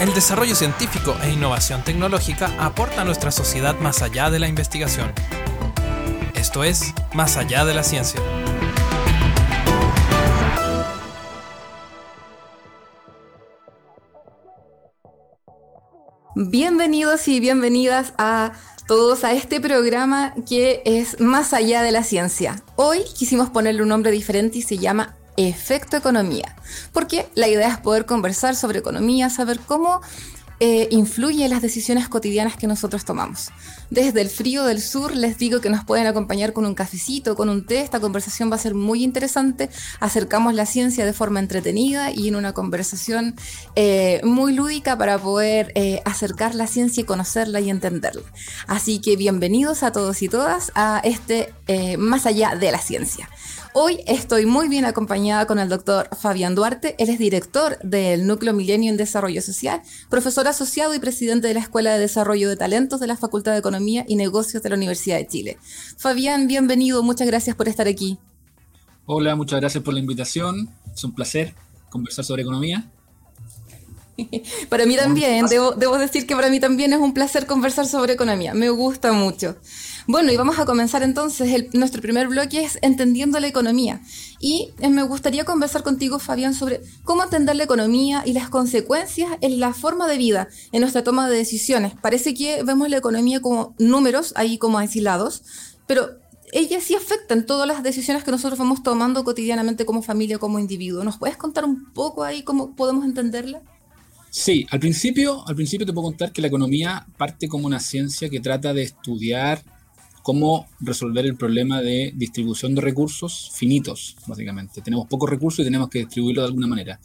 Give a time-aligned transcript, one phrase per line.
[0.00, 5.12] El desarrollo científico e innovación tecnológica aporta a nuestra sociedad más allá de la investigación.
[6.34, 8.18] Esto es, Más allá de la ciencia.
[16.34, 18.52] Bienvenidos y bienvenidas a
[18.88, 22.62] todos a este programa que es Más allá de la ciencia.
[22.76, 26.56] Hoy quisimos ponerle un nombre diferente y se llama Efecto Economía,
[26.92, 30.00] porque la idea es poder conversar sobre economía, saber cómo
[30.62, 33.48] eh, influye en las decisiones cotidianas que nosotros tomamos.
[33.88, 37.48] Desde el frío del sur les digo que nos pueden acompañar con un cafecito, con
[37.48, 37.80] un té.
[37.80, 39.70] Esta conversación va a ser muy interesante.
[40.00, 43.36] Acercamos la ciencia de forma entretenida y en una conversación
[43.74, 48.30] eh, muy lúdica para poder eh, acercar la ciencia y conocerla y entenderla.
[48.66, 51.54] Así que bienvenidos a todos y todas a este
[51.96, 53.30] Más allá de la ciencia.
[53.72, 56.96] Hoy estoy muy bien acompañada con el doctor Fabián Duarte.
[56.98, 61.60] Él es director del Núcleo Milenio en Desarrollo Social, profesor asociado y presidente de la
[61.60, 65.18] Escuela de Desarrollo de Talentos de la Facultad de Economía y Negocios de la Universidad
[65.18, 65.58] de Chile.
[65.96, 67.04] Fabián, bienvenido.
[67.04, 68.18] Muchas gracias por estar aquí.
[69.06, 70.74] Hola, muchas gracias por la invitación.
[70.92, 71.54] Es un placer
[71.90, 72.90] conversar sobre economía.
[74.68, 78.14] para mí también, debo, debo, decir que para mí también es un placer conversar sobre
[78.14, 78.52] economía.
[78.52, 79.56] Me gusta mucho.
[80.10, 81.72] Bueno, y vamos a comenzar entonces.
[81.72, 84.02] nuestro primer bloque es Entendiendo la economía.
[84.40, 89.30] Y eh, me gustaría conversar contigo, Fabián, sobre cómo entender la economía y las consecuencias
[89.40, 91.92] en la forma de vida, en nuestra toma de decisiones.
[92.02, 95.44] Parece que vemos la economía como números, ahí como aislados,
[95.86, 96.18] pero
[96.52, 100.58] ella sí afecta en todas las decisiones que nosotros vamos tomando cotidianamente como familia, como
[100.58, 101.04] individuo.
[101.04, 103.62] ¿Nos puedes contar un poco ahí cómo podemos entenderla?
[104.28, 108.28] Sí, al principio, al principio te puedo contar que la economía parte como una ciencia
[108.28, 109.62] que trata de estudiar
[110.22, 114.80] cómo resolver el problema de distribución de recursos finitos, básicamente.
[114.82, 117.00] Tenemos pocos recursos y tenemos que distribuirlo de alguna manera.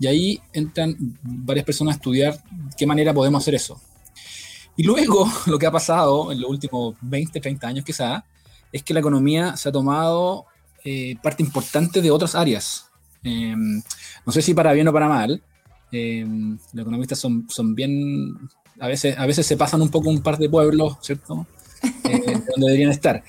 [0.00, 2.42] Y ahí entran varias personas a estudiar
[2.76, 3.80] qué manera podemos hacer eso.
[4.76, 8.24] Y luego lo que ha pasado en los últimos 20, 30 años quizá,
[8.72, 10.46] es que la economía se ha tomado
[10.84, 12.86] eh, parte importante de otras áreas.
[13.22, 13.82] Em,
[14.24, 15.42] no sé si para bien o para mal.
[15.90, 18.38] Em, los economistas son, son bien,
[18.78, 21.46] a veces, a veces se pasan un poco un par de pueblos, ¿cierto?
[21.82, 23.22] Eh, donde deberían estar.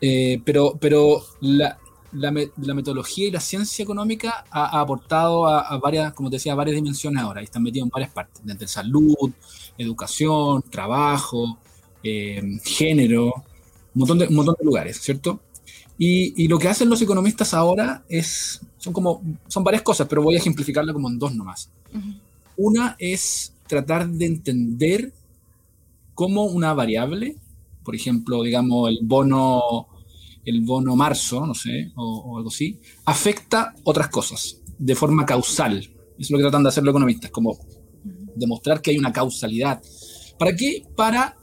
[0.00, 1.78] Eh, pero pero la,
[2.12, 6.36] la, la, metodología y la ciencia económica ha, ha aportado a, a, varias, como te
[6.36, 9.32] decía, a varias dimensiones ahora, y están metidos en varias partes, desde salud,
[9.76, 11.58] educación, trabajo,
[12.02, 15.40] eh, género, un montón, de, un montón de lugares, ¿cierto?
[15.98, 20.22] Y, y, lo que hacen los economistas ahora es, son como, son varias cosas, pero
[20.22, 21.70] voy a ejemplificarla como en dos nomás.
[21.92, 22.20] Uh -huh.
[22.56, 25.12] Una es tratar de entender
[26.14, 27.36] cómo una variable
[27.88, 29.62] por ejemplo, digamos, el bono,
[30.44, 35.78] el bono marzo, no sé, o, o, algo así, afecta otras cosas de forma causal.
[35.78, 37.58] Eso es lo que tratan de hacer los economistas, como
[38.36, 39.80] demostrar que hay una causalidad.
[40.38, 40.84] ¿Para qué?
[40.96, 41.34] Para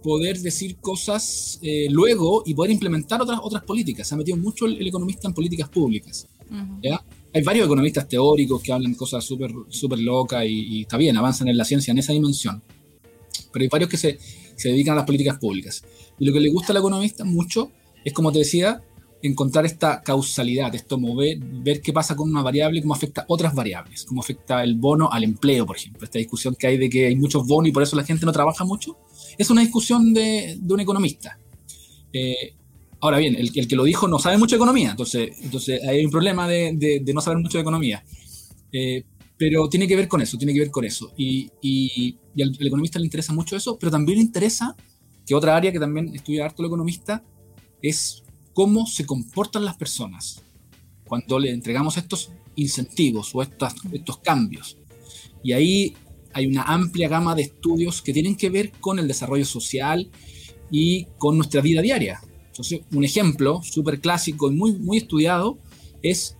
[0.00, 4.06] poder decir cosas eh, luego y poder implementar otras, otras políticas.
[4.06, 6.28] Se ha metido mucho el, el economista en políticas públicas.
[6.48, 6.80] Uh -huh.
[6.84, 7.04] ¿ya?
[7.34, 11.48] Hay varios economistas teóricos que hablan cosas súper super locas y, y está bien, avanzan
[11.48, 12.62] en la ciencia en esa dimensión.
[13.52, 14.18] Pero hay varios que se,
[14.60, 15.82] se dedican a las políticas públicas.
[16.18, 17.70] Y lo que le gusta al economista mucho
[18.04, 18.82] es, como te decía,
[19.22, 24.04] encontrar esta causalidad, esto mover, ver qué pasa con una variable cómo afecta otras variables,
[24.04, 26.04] cómo afecta el bono al empleo, por ejemplo.
[26.04, 28.32] Esta discusión que hay de que hay muchos bonos y por eso la gente no
[28.32, 28.96] trabaja mucho,
[29.36, 31.38] es una discusión de, de un economista.
[32.12, 32.54] Eh,
[33.00, 36.04] ahora bien, el, el, que lo dijo no sabe mucho de economía, entonces, entonces hay
[36.04, 38.04] un problema de, de, de no saber mucho de economía.
[38.72, 39.04] Eh,
[39.40, 41.14] pero tiene que ver con eso, tiene que ver con eso.
[41.16, 44.76] Y, y, y al, al, economista le interesa mucho eso, pero también le interesa
[45.26, 47.22] que otra área que también estudia harto el economista
[47.82, 50.42] es cómo se comportan las personas
[51.04, 54.76] cuando le entregamos estos incentivos o estos, estos cambios.
[55.42, 55.96] Y ahí
[56.32, 60.10] hay una amplia gama de estudios que tienen que ver con el desarrollo social
[60.70, 62.20] y con nuestra vida diaria.
[62.46, 65.58] Entonces, un ejemplo súper clásico y muy, muy estudiado
[66.02, 66.36] es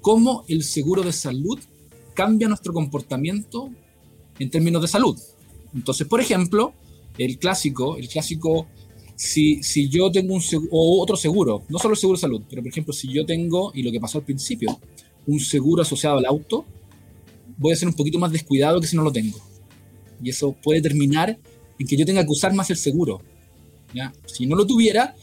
[0.00, 1.58] cómo el seguro de salud
[2.14, 3.70] cambia nuestro comportamiento
[4.38, 5.18] en términos de salud.
[5.74, 6.72] Entonces, por ejemplo,
[7.18, 8.66] el clásico, el clásico,
[9.14, 12.42] si, si yo tengo un seguro, o otro seguro, no solo el seguro de salud,
[12.48, 14.78] pero por ejemplo, si yo tengo, y lo que pasó al principio,
[15.26, 16.64] un seguro asociado al auto,
[17.56, 19.38] voy a ser un poquito más descuidado que si no lo tengo.
[20.22, 21.38] Y eso puede terminar
[21.78, 23.20] en que yo tenga que usar más el seguro.
[23.94, 24.12] ¿ya?
[24.26, 25.14] Si no lo tuviera,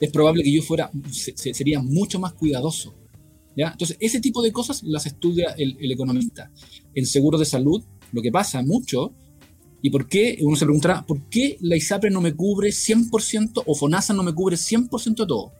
[0.00, 2.94] es probable que yo fuera, se, sería mucho más cuidadoso.
[3.56, 3.70] ¿ya?
[3.70, 6.50] Entonces, ese tipo de cosas las estudia el, el economista.
[6.94, 9.12] En seguros de salud, lo que pasa mucho
[9.82, 10.38] ¿Y por qué?
[10.40, 14.32] Uno se preguntará, ¿por qué la ISAPRE no me cubre 100% o FONASA no me
[14.32, 15.52] cubre 100% de todo?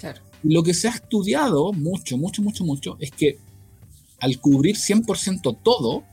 [0.00, 0.22] Claro.
[0.42, 3.38] Lo que se ha estudiado mucho, mucho, mucho, mucho, es que
[4.18, 6.04] al cubrir 100% todo,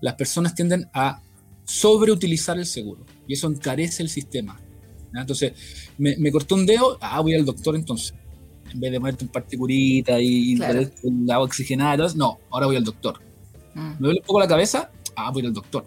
[0.00, 1.22] las personas tienden a
[1.64, 4.60] sobreutilizar el seguro y eso encarece el sistema.
[5.14, 5.52] Entonces,
[5.96, 8.14] me, me, cortó un dedo, ah, voy al doctor entonces.
[8.72, 10.80] En vez de ponerte un particurita y claro.
[10.80, 13.20] el agua oxigenada, no, ahora voy al doctor.
[13.74, 13.90] Mm.
[13.92, 15.86] Me duele un poco la cabeza, ah, voy al doctor.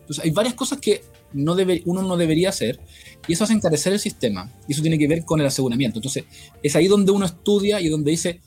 [0.00, 1.02] Entonces, hay varias cosas que
[1.32, 2.80] no debe, uno no debería hacer
[3.26, 5.98] y eso hace encarecer el sistema y eso tiene que ver con el aseguramiento.
[5.98, 6.24] Entonces,
[6.62, 8.40] es ahí donde uno estudia y donde dice,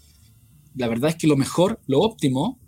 [0.76, 2.60] la verdad es que lo mejor, lo óptimo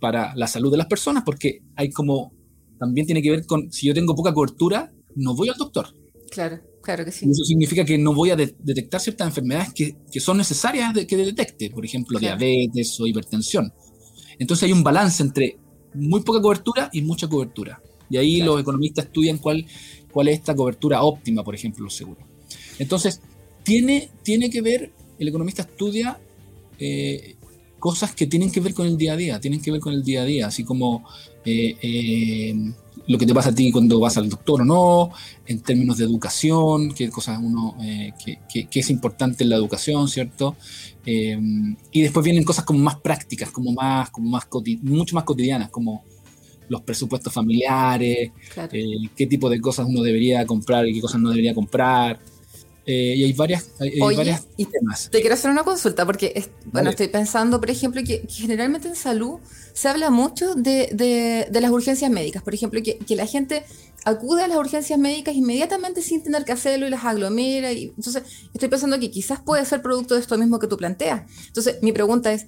[0.00, 2.32] para la salud de las personas, porque hay como,
[2.78, 5.88] también tiene que ver con, si yo tengo poca cobertura, no voy al doctor.
[6.30, 7.26] Claro, claro que sí.
[7.26, 10.92] Y eso significa que no voy a de detectar ciertas enfermedades que, que, son necesarias
[10.94, 12.38] de, que detecte, por ejemplo, claro.
[12.38, 13.72] diabetes o hipertensión.
[14.38, 15.58] Entonces hay un balance entre
[15.96, 17.80] muy poca cobertura y mucha cobertura.
[18.08, 18.52] Y ahí claro.
[18.52, 19.66] los economistas estudian cuál,
[20.12, 22.24] cuál es esta cobertura óptima, por ejemplo, los seguros.
[22.78, 23.20] Entonces,
[23.62, 26.18] tiene, tiene que ver, el economista estudia
[26.78, 27.36] eh,
[27.78, 30.02] cosas que tienen que ver con el día a día, tienen que ver con el
[30.02, 31.04] día a día, así como
[31.44, 32.54] eh, eh,
[33.06, 35.10] lo que te pasa a ti cuando vas al doctor o no,
[35.46, 40.08] en términos de educación, qué cosas uno, eh, que, que, es importante en la educación,
[40.08, 40.56] ¿cierto?
[41.06, 41.38] Eh,
[41.92, 44.46] y después vienen cosas como más prácticas, como más, como más
[44.82, 46.04] mucho más cotidianas, como
[46.68, 48.70] los presupuestos familiares, claro.
[48.72, 52.18] eh, qué tipo de cosas uno debería comprar y qué cosas no debería comprar.
[52.88, 55.10] Eh, y hay varias, hay, Oye, varias y temas.
[55.10, 58.86] Te quiero hacer una consulta, porque es, bueno, estoy pensando, por ejemplo, que, que, generalmente
[58.86, 59.40] en salud
[59.72, 62.44] se habla mucho de, de, de las urgencias médicas.
[62.44, 63.64] Por ejemplo, que, que, la gente
[64.04, 67.72] acude a las urgencias médicas inmediatamente sin tener que hacerlo y las aglomera.
[67.72, 68.22] Y, entonces,
[68.54, 71.28] estoy pensando que quizás puede ser producto de esto mismo que tú planteas.
[71.48, 72.46] Entonces, mi pregunta es,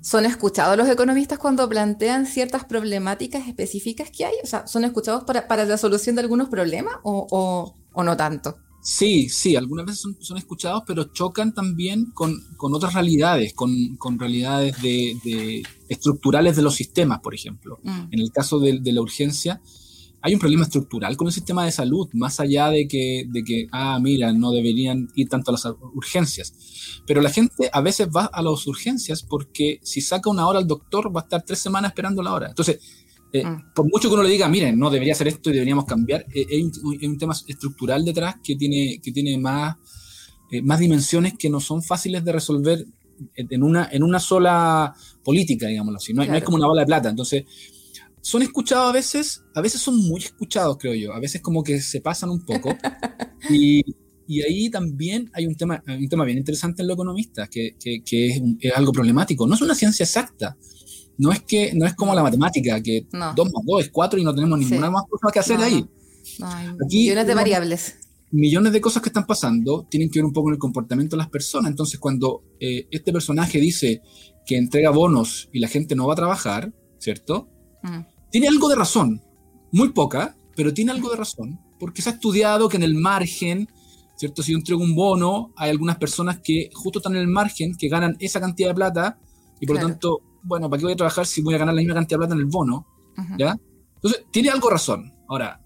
[0.00, 4.34] ¿son escuchados los economistas cuando plantean ciertas problemáticas específicas que hay?
[4.42, 8.16] O sea, ¿son escuchados para, para la solución de algunos problemas o, o, o no
[8.16, 8.56] tanto?
[8.86, 13.96] Sí, sí, algunas veces son, son escuchados, pero chocan también con, con otras realidades, con,
[13.96, 17.78] con realidades de, de, estructurales de los sistemas, por ejemplo.
[17.82, 18.08] Mm.
[18.10, 19.62] En el caso de, de, la urgencia,
[20.20, 23.68] hay un problema estructural con el sistema de salud, más allá de que, de que,
[23.72, 25.64] ah, mira, no deberían ir tanto a las
[25.94, 26.52] urgencias.
[27.06, 30.66] Pero la gente a veces va a las urgencias porque si saca una hora al
[30.66, 32.48] doctor va a estar tres semanas esperando la hora.
[32.48, 32.80] Entonces,
[33.34, 33.72] eh, mm.
[33.74, 36.46] Por mucho que uno le diga, miren, no debería hacer esto y deberíamos cambiar, eh,
[36.48, 39.74] hay, un, hay, un, tema estructural detrás que tiene, que tiene más,
[40.52, 42.86] eh, más dimensiones que no son fáciles de resolver
[43.34, 44.94] en una, en una sola
[45.24, 46.12] política, digámoslo así.
[46.12, 46.30] No, claro.
[46.30, 47.10] no es como una bala de plata.
[47.10, 47.44] Entonces,
[48.20, 51.12] son escuchados a veces, a veces son muy escuchados, creo yo.
[51.12, 52.76] A veces como que se pasan un poco.
[53.50, 53.82] y,
[54.28, 58.00] y ahí también hay un tema, un tema bien interesante en lo economista, que, que,
[58.04, 59.44] que es, es, algo problemático.
[59.44, 60.56] No es una ciencia exacta
[61.18, 63.32] no es que no es como la matemática, que no.
[63.34, 64.92] 2 más 2 es 4 y no tenemos ninguna sí.
[64.92, 65.86] más cosa que hacer no, ahí.
[66.38, 66.46] No,
[66.84, 67.98] Aquí, millones de variables.
[68.30, 71.18] Millones de cosas que están pasando tienen que ver un poco con el comportamiento de
[71.18, 71.70] las personas.
[71.70, 74.02] Entonces, cuando eh, este personaje dice
[74.44, 77.48] que entrega bonos y la gente no va a trabajar, ¿cierto?
[77.82, 78.00] Mm.
[78.30, 79.22] Tiene algo de razón.
[79.70, 81.60] Muy poca, pero tiene algo de razón.
[81.78, 83.68] Porque se ha estudiado que en el margen,
[84.16, 84.42] ¿cierto?
[84.42, 87.88] Si yo entrego un bono, hay algunas personas que justo están en el margen, que
[87.88, 89.18] ganan esa cantidad de plata
[89.60, 91.80] y por lo tanto bueno, ¿para qué voy a trabajar si voy a ganar la
[91.80, 92.86] misma cantidad de plata en el bono?
[93.16, 93.38] Uh -huh.
[93.38, 93.56] ¿Ya?
[93.96, 95.12] Entonces, tiene algo razón.
[95.28, 95.60] Ahora,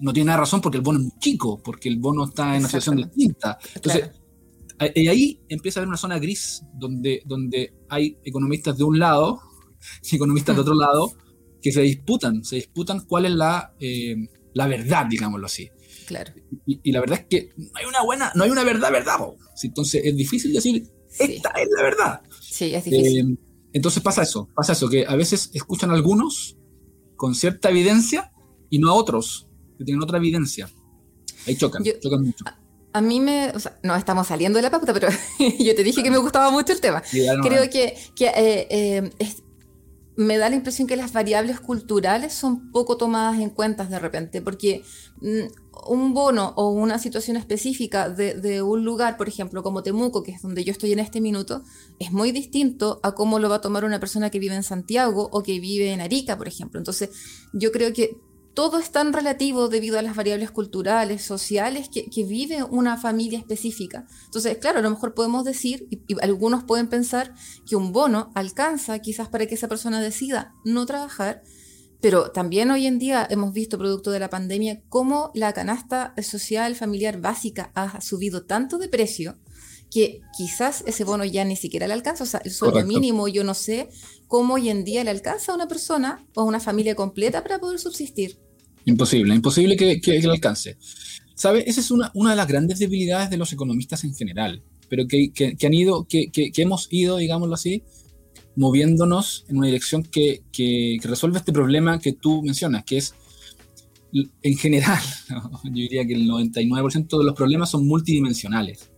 [0.00, 2.60] no tiene nada razón porque el bono es muy chico, porque el bono está en
[2.60, 3.58] una situación distinta.
[3.74, 4.10] Entonces,
[4.76, 4.92] claro.
[4.94, 9.40] y ahí empieza a haber una zona gris donde, donde hay economistas de un lado
[10.02, 11.12] y economistas de otro lado
[11.62, 14.16] que se disputan, se disputan cuál es la, eh,
[14.54, 15.68] la verdad, digámoslo así.
[16.06, 16.32] Claro.
[16.66, 19.16] Y, y, la verdad es que no hay una buena, no hay una verdad, verdad.
[19.62, 21.34] Entonces es difícil decir, sí.
[21.34, 22.20] esta es la verdad.
[22.40, 23.32] Sí, es difícil.
[23.32, 23.45] Eh,
[23.76, 26.56] entonces pasa eso, pasa eso, que a veces escuchan a algunos
[27.16, 28.32] con cierta evidencia
[28.70, 30.70] y no a otros que tienen otra evidencia.
[31.46, 32.44] Ahí chocan, yo, chocan mucho.
[32.46, 32.58] A,
[32.94, 36.02] a, mí me, o sea, no estamos saliendo de la pauta, pero yo te dije
[36.02, 37.02] que me gustaba mucho el tema.
[37.04, 37.70] Sí, no, Creo no.
[37.70, 39.42] que, que eh, eh, es,
[40.16, 44.40] me da la impresión que las variables culturales son poco tomadas en cuenta de repente,
[44.40, 44.82] porque
[45.20, 50.22] mm, un bono o una situación específica de, de, un lugar, por ejemplo, como Temuco,
[50.22, 51.62] que es donde yo estoy en este minuto,
[51.98, 55.28] es muy distinto a cómo lo va a tomar una persona que vive en Santiago
[55.30, 56.80] o que vive en Arica, por ejemplo.
[56.80, 57.10] Entonces,
[57.52, 58.16] yo creo que
[58.56, 63.38] todo es tan relativo debido a las variables culturales, sociales, que, que, vive una familia
[63.38, 64.06] específica.
[64.24, 67.34] Entonces, claro, a lo mejor podemos decir, y, y, algunos pueden pensar,
[67.68, 71.42] que un bono alcanza quizás para que esa persona decida no trabajar,
[72.00, 76.76] pero también hoy en día hemos visto, producto de la pandemia, cómo la canasta social
[76.76, 79.36] familiar básica ha subido tanto de precio
[79.90, 82.24] que quizás ese bono ya ni siquiera le alcanza.
[82.24, 83.90] O sea, el sueldo mínimo yo no sé
[84.28, 87.58] cómo hoy en día le alcanza a una persona o a una familia completa para
[87.58, 88.45] poder subsistir.
[88.86, 90.78] Imposible, imposible que, que, que le alcance.
[91.34, 91.64] ¿Sabe?
[91.68, 95.32] Esa es una, una de las grandes debilidades de los economistas en general, pero que,
[95.32, 97.82] que, que han ido, que, que, hemos ido, digámoslo así,
[98.54, 103.14] moviéndonos en una dirección que, que, resuelve este problema que tú mencionas, que es,
[104.12, 105.02] en general,
[105.64, 108.90] yo diría que el 99% de los problemas son multidimensionales.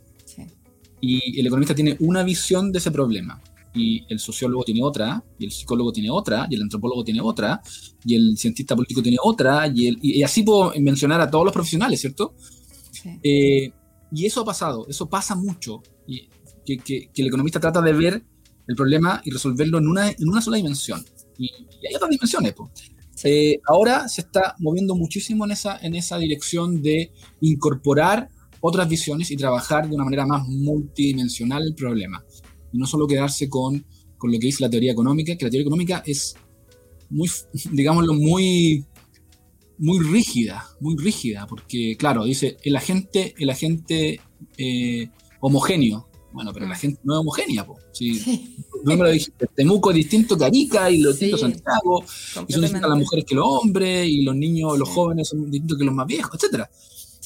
[1.00, 3.40] Y el economista tiene una visión de ese problema,
[3.74, 7.60] y el sociólogo tiene otra, y el psicólogo tiene otra, y el antropólogo tiene otra,
[8.04, 11.52] y el cientista político tiene otra, y, el, y así puedo mencionar a todos los
[11.52, 12.34] profesionales, ¿cierto?
[13.22, 13.72] Eh,
[14.12, 16.28] y eso ha pasado, eso pasa mucho, y
[16.64, 18.22] que, que, el economista trata de ver
[18.66, 21.04] el problema y resolverlo en una, en una sola dimensión.
[21.38, 21.50] Y,
[21.86, 22.54] hay otras dimensiones.
[23.24, 28.28] Eh, ahora se está moviendo muchísimo en esa, en esa dirección de incorporar
[28.60, 32.24] otras visiones y trabajar de una manera más multidimensional el problema.
[32.72, 33.84] Y no solo quedarse con,
[34.16, 36.34] con lo que dice la teoría económica, que la teoría económica es
[37.10, 37.30] muy,
[37.72, 38.84] digámoslo, muy,
[39.78, 44.20] muy rígida, muy rígida, porque claro, dice el agente, el agente
[44.56, 45.08] eh,
[45.40, 46.78] homogéneo, bueno, pero la mm.
[46.78, 47.76] gente no es homogénea, po.
[47.92, 48.54] Sí.
[48.84, 49.44] No me lo dijiste.
[49.56, 52.04] Temuco es distinto que Arica y los distintos Santiago,
[52.46, 55.76] y son distintas las mujeres que los hombres, y los niños, los jóvenes son distintos
[55.76, 56.70] que los más viejos, etcétera.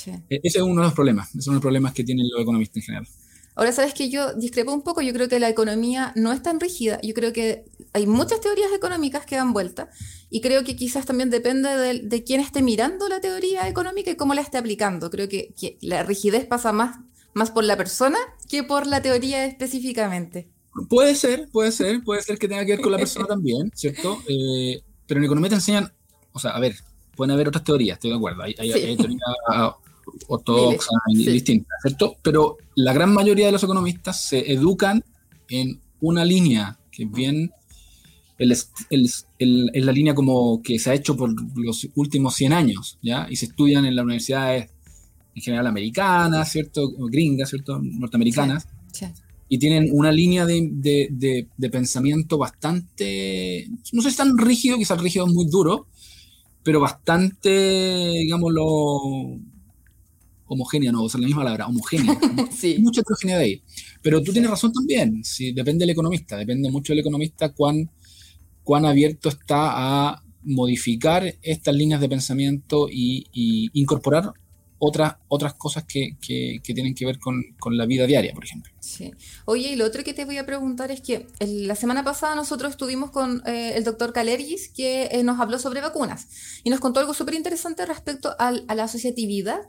[0.07, 2.27] E-, ese es uno de los problemas, ese es uno de los problemas que tienen
[2.31, 3.09] los economistas en general.
[3.55, 6.59] Ahora, sabes que yo discrepo un poco, yo creo que la economía no es tan
[6.59, 9.91] rígida, yo creo que hay muchas teorías económicas que dan vuelta
[10.31, 14.17] y creo que quizás también depende de, de quién esté mirando la teoría económica y
[14.17, 15.11] cómo la esté aplicando.
[15.11, 17.01] Creo que, que la rigidez pasa más
[17.35, 18.19] más por la persona
[18.49, 20.49] que por la teoría específicamente.
[20.89, 24.19] Puede ser, puede ser, puede ser que tenga que ver con la persona también, ¿cierto?
[24.29, 25.93] Eh, pero en economía te enseñan,
[26.33, 26.77] o sea, a ver,
[27.15, 28.55] pueden haber otras teorías, estoy de acuerdo, hay,
[30.03, 32.17] teorías ortodoxas y distintas, ¿cierto?
[32.23, 35.05] Pero la gran mayoría de los economistas se educan
[35.49, 37.53] en una línea que es bien,
[38.39, 43.27] es la línea como que se ha hecho por los últimos 100 años, ¿ya?
[43.31, 44.71] Y se estudian en las universidades
[45.35, 46.91] en general americanas, ¿cierto?
[47.09, 47.79] Gringas, ¿cierto?
[47.81, 48.69] Norteamericanas.
[49.49, 55.33] Y tienen una línea de, pensamiento bastante, no sé si tan rígido, quizás rígido es
[55.33, 55.87] muy duro,
[56.63, 59.39] pero bastante, digámoslo,
[60.53, 62.19] homogénea, no, o sea, la misma palabra, homogénea.
[62.57, 62.77] sí.
[62.81, 63.63] Mucha heterogeneidad ahí.
[64.01, 67.91] Pero tú tienes razón también, sí, depende del economista, depende mucho del economista cuán,
[68.63, 74.33] cuán abierto está a modificar estas líneas de pensamiento y, y incorporar
[74.85, 78.73] otras, otras cosas que, que, tienen que ver con, con, la vida diaria, por ejemplo.
[78.81, 79.13] Sí.
[79.45, 82.73] Oye, y lo otro que te voy a preguntar es que la semana pasada nosotros
[82.73, 86.27] estuvimos con eh, el doctor Calergis, que eh, nos habló sobre vacunas
[86.65, 89.61] y nos contó algo súper interesante respecto al, a la asociatividad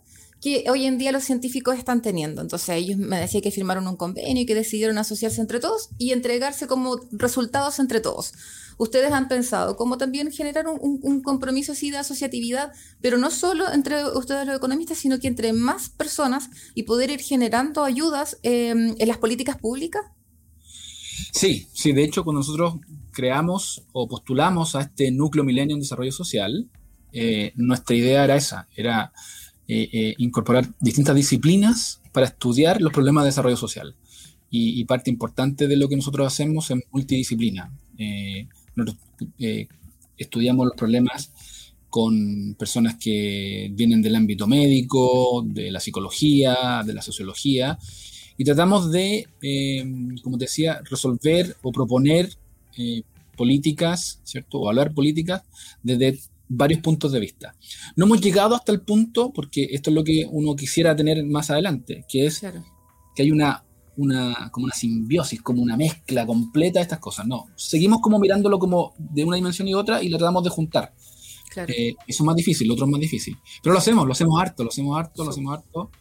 [0.43, 2.41] que hoy en día los científicos están teniendo.
[2.41, 6.11] Entonces ellos me decían que firmaron un convenio y que decidieron asociarse entre todos y
[6.11, 8.33] entregarse como resultados entre todos
[8.77, 12.71] ustedes han pensado cómo también generar un, compromiso así de asociatividad,
[13.01, 17.21] pero no solo entre ustedes los economistas, sino que entre más personas y poder ir
[17.21, 20.01] generando ayudas em, en las políticas públicas?
[21.31, 22.75] Sí, sí, de hecho cuando nosotros
[23.11, 26.69] creamos o postulamos a este núcleo milenio en desarrollo social,
[27.11, 29.13] eh, nuestra idea era esa, era
[29.65, 33.95] eh, eh, incorporar distintas disciplinas para estudiar los problemas de desarrollo social.
[34.55, 37.71] Y, parte importante de lo que nosotros hacemos es multidisciplina.
[37.97, 38.47] Eh,
[40.15, 41.31] estudiamos los problemas
[41.89, 47.79] con personas que vienen del ámbito médico, de la psicología, de la sociología,
[48.37, 49.27] y tratamos de,
[50.21, 52.29] como decía, resolver o proponer
[53.35, 54.59] políticas, ¿cierto?
[54.59, 55.41] O hablar políticas
[55.81, 56.19] desde
[56.55, 57.55] varios puntos de vista.
[57.95, 61.49] No hemos llegado hasta el punto, porque esto es lo que uno quisiera tener más
[61.49, 62.41] adelante, que es
[63.15, 63.63] que hay una
[63.97, 67.27] una, como una simbiosis, como una mezcla completa de estas cosas.
[67.27, 70.93] No, seguimos como mirándolo como de una dimensión y otra y lo tratamos de juntar.
[71.67, 73.37] Eh, eso es más difícil, lo otro es más difícil.
[73.61, 75.91] Pero lo hacemos, lo hacemos harto, lo hacemos harto, lo hacemos harto.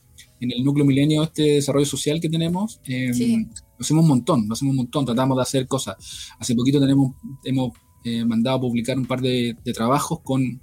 [0.40, 4.54] En el núcleo milenio, este desarrollo social que tenemos, em, lo hacemos un montón, lo
[4.54, 5.96] hacemos un montón, tratamos de hacer cosas.
[6.38, 7.72] Hace poquito tenemos, hemos
[8.04, 10.60] eh, mandado a publicar un par de, trabajos con,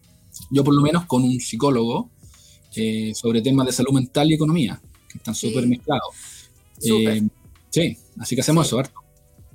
[0.51, 2.09] yo por lo menos, con un psicólogo
[2.75, 6.15] eh, sobre temas de salud mental y economía, que están súper mezclados.
[6.81, 7.27] Eh,
[7.69, 8.99] sí, así que hacemos eso, harto.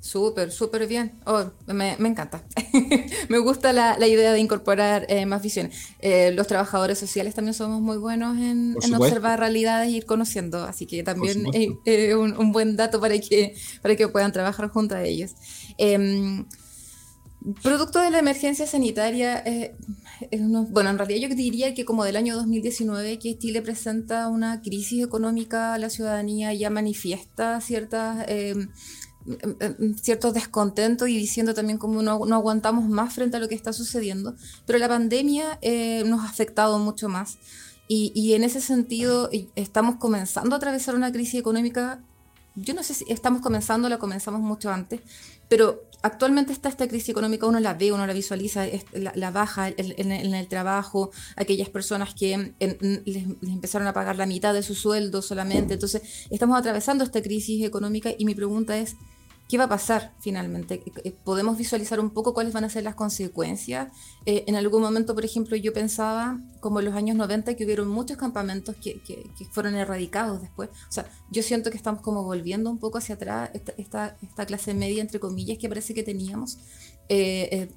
[0.05, 1.13] Súper, súper bien.
[1.25, 2.43] Oh, me, encanta.
[3.29, 5.75] me gusta la, idea de incorporar eh, más visiones.
[5.99, 10.85] Eh, los trabajadores sociales también somos muy buenos en, observar realidades e ir conociendo, así
[10.85, 11.47] que también
[11.85, 15.31] es un, buen dato para que, para que puedan trabajar junto a ellos.
[17.61, 19.43] Producto de la emergencia sanitaria,
[20.69, 25.03] bueno, en realidad yo diría que como del año 2019 que Chile presenta una crisis
[25.03, 28.25] económica, la ciudadanía ya manifiesta ciertas...
[28.27, 28.69] Em,
[29.41, 33.47] em, em, ciertos descontentos y diciendo también como no, no, aguantamos más frente a lo
[33.47, 34.35] que está sucediendo,
[34.67, 37.37] pero la pandemia eh, nos ha afectado mucho más.
[37.87, 42.03] Y, y, en ese sentido estamos comenzando a atravesar una crisis económica,
[42.55, 45.01] yo no sé si estamos comenzando, la comenzamos mucho antes,
[45.49, 50.11] pero actualmente está esta crisis económica, uno la ve, uno la visualiza, la, baja en,
[50.11, 55.73] el trabajo, aquellas personas que les, empezaron a pagar la mitad de su sueldo solamente.
[55.73, 58.97] Entonces, estamos atravesando esta crisis económica y mi pregunta es,
[59.47, 60.81] ¿Qué va a pasar finalmente?
[61.03, 63.89] Eh, ¿Podemos visualizar un poco cuáles van a ser las consecuencias?
[64.25, 67.87] Eh, en algún momento, por ejemplo, yo pensaba, como en los años 90, que hubieron
[67.87, 68.99] muchos campamentos que,
[69.51, 70.69] fueron erradicados después.
[70.89, 74.73] O sea, yo siento que estamos como volviendo un poco hacia atrás, esta, esta, clase
[74.73, 76.57] media, entre comillas, que parece que teníamos,
[77.07, 77.69] eh,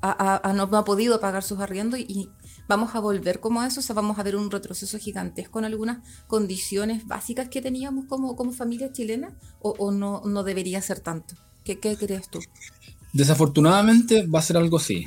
[0.00, 2.30] no, ha podido pagar sus arriendos y,
[2.68, 5.64] vamos a volver como a eso, o sea, vamos a ver un retroceso gigantesco en
[5.64, 11.34] algunas condiciones básicas que teníamos como, como familia chilena, o, no, no debería ser tanto.
[11.64, 12.38] ¿Qué, crees tú?
[13.12, 15.04] Desafortunadamente va a ser algo así.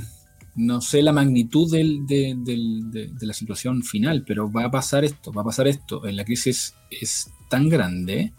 [0.56, 5.46] No sé la magnitud de, la situación final, pero va a pasar esto, va a
[5.46, 6.02] pasar esto.
[6.04, 8.34] La crisis es tan grande.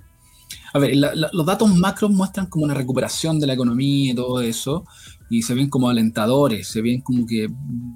[0.74, 4.84] A ver, los datos macros muestran como una recuperación de la economía y todo eso,
[5.30, 7.48] y se ven como alentadores, se ven como que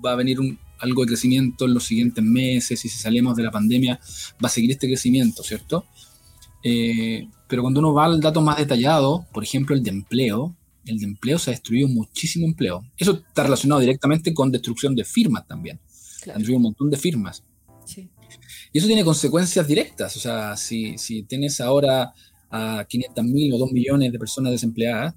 [0.05, 3.43] va a venir un, algo de crecimiento en los siguientes meses, y si salimos de
[3.43, 3.99] la pandemia,
[4.43, 5.87] va a seguir este crecimiento, ¿cierto?
[6.63, 10.99] Eh, pero cuando uno va al dato más detallado, por ejemplo, el de empleo, el
[10.99, 12.85] de empleo se ha destruido muchísimo empleo.
[12.97, 15.81] Eso está relacionado directamente con destrucción de firmas también.
[15.87, 17.45] Se han destruido un montón de firmas.
[18.73, 20.17] Y eso tiene consecuencias directas.
[20.17, 22.13] O sea, si, si tienes ahora
[22.51, 25.15] a 500.000 o 2 millones de personas desempleadas,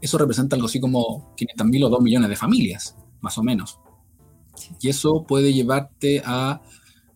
[0.00, 3.78] eso representa algo así como 500.000 o 2 millones de familias, más o menos.
[4.80, 6.60] Y eso puede llevarte a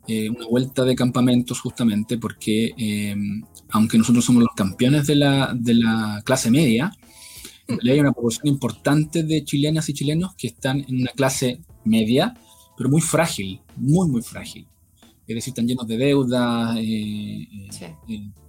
[0.08, 3.14] eh, una vuelta de campamentos justamente porque eh,
[3.70, 6.92] aunque nosotros somos los campeones de la, de la clase media,
[7.68, 12.34] hay una proporción importante de chilenas y chilenos que están en una clase media,
[12.76, 14.66] pero muy frágil, muy, muy frágil.
[15.26, 17.48] Es decir, están llenos de deuda, eh,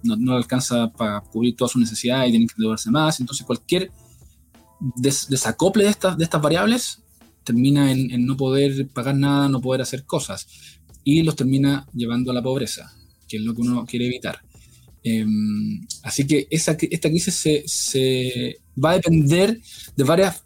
[0.02, 3.20] no, no, alcanza para cubrir todas sus necesidades y tienen que endeudarse más.
[3.20, 3.90] Entonces, cualquier
[4.96, 7.03] desacople de estas, de estas variables
[7.44, 10.46] termina en, no poder pagar nada, no poder hacer cosas,
[11.04, 12.92] y los termina llevando a la pobreza,
[13.28, 14.40] que es lo que uno quiere evitar.
[15.02, 19.60] Em, así que esa, esta crisis se, se, va a depender
[19.94, 20.42] de varias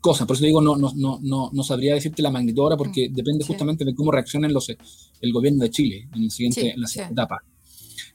[0.00, 3.14] cosas, por eso digo, no, no, no, no, sabría decirte la magnitud ahora, porque mm,
[3.14, 6.86] depende justamente de cómo reaccionen los, el gobierno de Chile en, el siguiente, en la
[6.86, 7.42] siguiente etapa.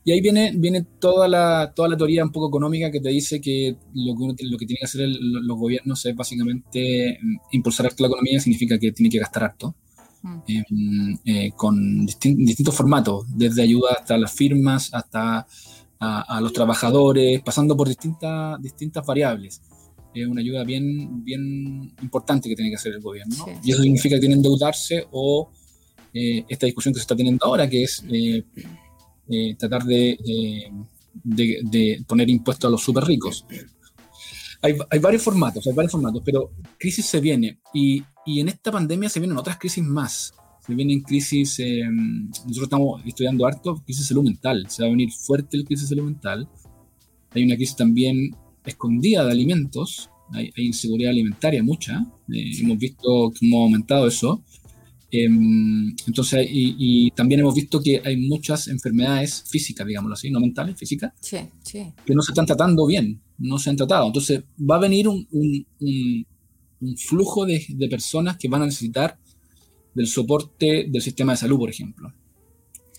[0.04, 3.40] Y ahí viene, viene toda, la, toda la teoría un poco económica que te dice
[3.40, 8.04] que lo que, lo que tienen que hacer los gobiernos es básicamente mm, impulsar harto
[8.04, 9.76] la economía, significa que tiene que gastar harto,
[10.24, 10.38] mm.
[10.48, 15.46] em, eh, con distintos formatos, desde ayuda hasta las firmas, hasta
[16.00, 19.62] a, los trabajadores, pasando por distintas, distintas variables.
[20.16, 23.46] Es una ayuda bien, bien importante que tiene que hacer el gobierno.
[23.64, 25.52] Y eso significa que tienen que endeudarse o
[26.12, 28.04] eh, esta discusión que se está teniendo ahora, que es
[29.30, 30.18] eh, eh, tratar de,
[31.24, 33.46] de, poner impuestos a los súper ricos.
[34.62, 38.72] Hay, hay, varios formatos, hay varios formatos, pero crisis se viene y, y en esta
[38.72, 40.34] pandemia se vienen otras crisis más.
[40.66, 45.12] Se vienen crisis, em, nosotros estamos estudiando harto crisis salud mental, se va a venir
[45.12, 46.48] fuerte el crisis salud mental.
[47.32, 53.60] Hay una crisis también escondida de alimentos, hay, inseguridad alimentaria mucha, eh, hemos visto cómo
[53.60, 54.44] ha aumentado eso.
[55.14, 60.78] Em, entonces, y, también hemos visto que hay muchas enfermedades físicas, digámoslo así, no mentales,
[60.78, 61.12] físicas,
[62.06, 64.08] que no se están tratando bien, no se han tratado.
[64.08, 66.26] Entonces, va a venir un, un,
[66.98, 69.20] flujo de, de, personas que van a necesitar
[69.94, 72.14] del soporte del sistema de salud, por ejemplo.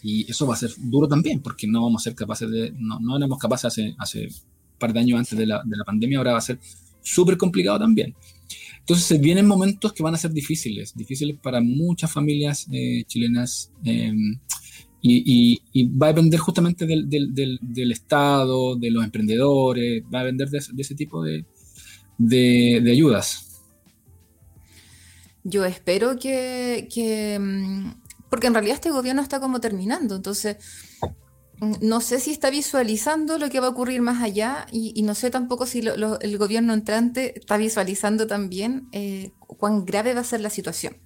[0.03, 3.01] Y eso va a ser duro también, porque no vamos a ser capaces de, no,
[3.01, 6.19] no éramos capaces hace, hace un par de años antes de la, de la pandemia,
[6.19, 6.59] ahora va a ser
[7.01, 8.15] súper complicado también.
[8.83, 13.71] Entonces se vienen momentos que van a ser difíciles, difíciles para muchas familias eh, chilenas
[13.85, 14.41] em,
[15.01, 20.95] y, va a depender justamente del, Estado, de los emprendedores, va a depender de, ese
[20.97, 21.45] tipo de,
[22.91, 23.63] ayudas.
[25.45, 27.91] Yo espero que, que, mm,
[28.31, 30.57] porque en realidad este gobierno está como terminando, entonces
[31.81, 35.31] no sé si está visualizando lo que va a ocurrir más allá y, no sé
[35.31, 40.51] tampoco si el gobierno entrante está visualizando también eh, cuán grave va a ser la
[40.51, 40.97] situación.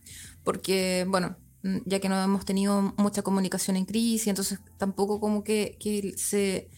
[0.45, 5.45] Porque, bueno, mm, ya que no hemos tenido mucha comunicación en crisis, entonces tampoco como
[5.45, 5.77] que,
[6.17, 6.71] se,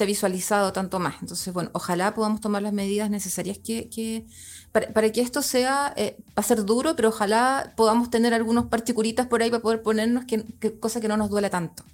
[0.00, 1.16] ha visualizado tanto más.
[1.20, 4.26] Entonces, bueno, ojalá podamos tomar las medidas necesarias que,
[4.70, 9.26] para, que esto sea, eh, va a ser duro, pero ojalá podamos tener algunos particulitas
[9.26, 11.84] por ahí para poder ponernos que, cosa que no nos duele tanto.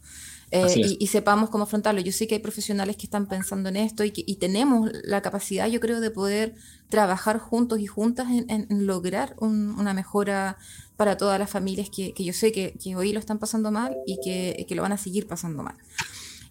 [0.53, 2.01] Eh, y, sepamos cómo afrontarlo.
[2.01, 5.69] Yo sé que hay profesionales que están pensando en esto y, que, tenemos la capacidad,
[5.69, 6.57] yo creo, de poder
[6.89, 10.59] trabajar juntos y juntas en, lograr una mejora
[10.97, 14.75] para todas las familias que, yo sé que, hoy lo están pasando mal y que,
[14.75, 15.77] lo van a seguir pasando mal.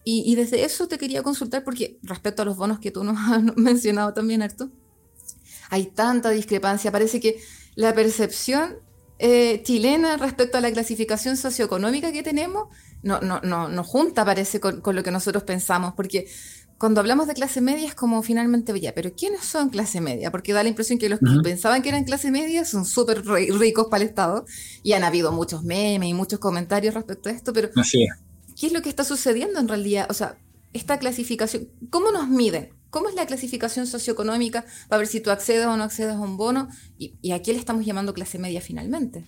[0.05, 3.43] Y, desde eso te quería consultar, porque respecto a los bonos que tú nos has
[3.57, 4.69] mencionado también, Arto,
[5.69, 6.89] hay tanta discrepancia.
[6.89, 7.41] Parece que
[7.75, 8.77] la percepción
[9.19, 12.69] eh, chilena respecto a la clasificación socioeconómica que tenemos
[13.03, 16.27] no, no, no, no junta, parece, con, lo que nosotros pensamos, porque
[16.77, 20.31] cuando hablamos de clase media es como finalmente, ya, pero ¿quiénes son clase media?
[20.31, 23.87] Porque da la impresión que los que pensaban que eran clase media son súper ricos
[23.89, 24.45] para el Estado
[24.81, 27.69] y han habido muchos memes y muchos comentarios respecto a esto, pero
[28.59, 30.07] ¿qué es lo que está sucediendo en realidad?
[30.09, 30.37] O sea,
[30.73, 32.69] esta clasificación, ¿cómo nos miden?
[32.89, 36.37] ¿Cómo es la clasificación socioeconómica para ver si tú accedes o no accedes a un
[36.37, 36.69] bono?
[36.97, 39.27] ¿Y, a qué le estamos llamando clase media finalmente?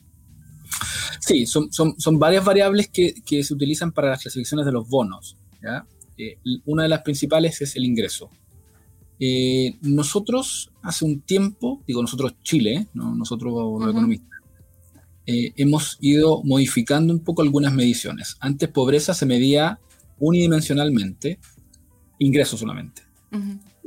[1.21, 4.89] Sí, son, son, son varias variables que, que, se utilizan para las clasificaciones de los
[4.89, 5.37] bonos.
[6.17, 8.29] Eh, una de las principales es el ingreso.
[9.23, 13.13] Eh, nosotros hace un tiempo, digo nosotros Chile, ¿no?
[13.13, 14.39] nosotros los economistas,
[15.27, 18.35] eh, hemos ido modificando un poco algunas mediciones.
[18.39, 19.79] Antes pobreza se medía
[20.17, 21.39] unidimensionalmente,
[22.17, 23.03] ingreso solamente.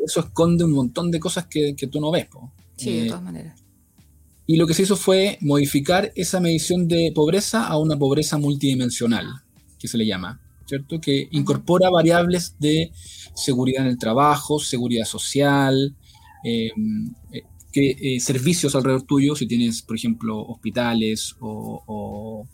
[0.06, 2.28] Eso esconde un montón de cosas que, tú no ves.
[2.76, 3.63] Sí, de eh, todas maneras.
[4.46, 9.26] Y lo que se hizo fue modificar esa medición de pobreza a una pobreza multidimensional,
[9.78, 11.00] que se le llama, ¿cierto?
[11.00, 12.92] Que incorpora variables de
[13.34, 15.96] seguridad en el trabajo, seguridad social,
[16.44, 22.46] em, eh, que, servicios alrededor tuyo, si tienes, por ejemplo, hospitales o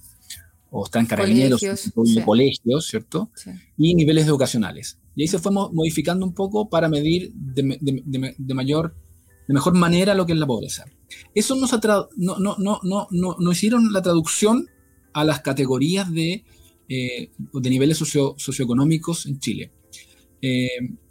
[0.71, 1.61] o están carabineros,
[1.95, 3.31] colegios, colegios ¿cierto?
[3.77, 4.99] Y niveles educacionales.
[5.17, 8.95] Y ahí se fue modificando un poco para medir de, mayor,
[9.51, 10.85] de mejor manera lo que es la pobreza.
[11.35, 11.67] Eso no,
[12.17, 14.69] no, no, no, no, no, hicieron la traducción
[15.13, 16.45] a las categorías de,
[16.89, 19.73] eh, de niveles socio, socioeconómicos en Chile.
[20.41, 20.69] Eh,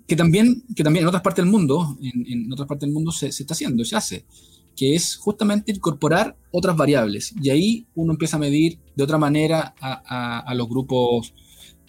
[0.07, 3.11] que, también, que también en otras partes del mundo, en, en otras partes del mundo
[3.11, 4.25] se, se está haciendo, se hace
[4.73, 7.35] que es justamente incorporar otras variables.
[7.41, 11.33] Y ahí uno empieza a medir de otra manera a, los grupos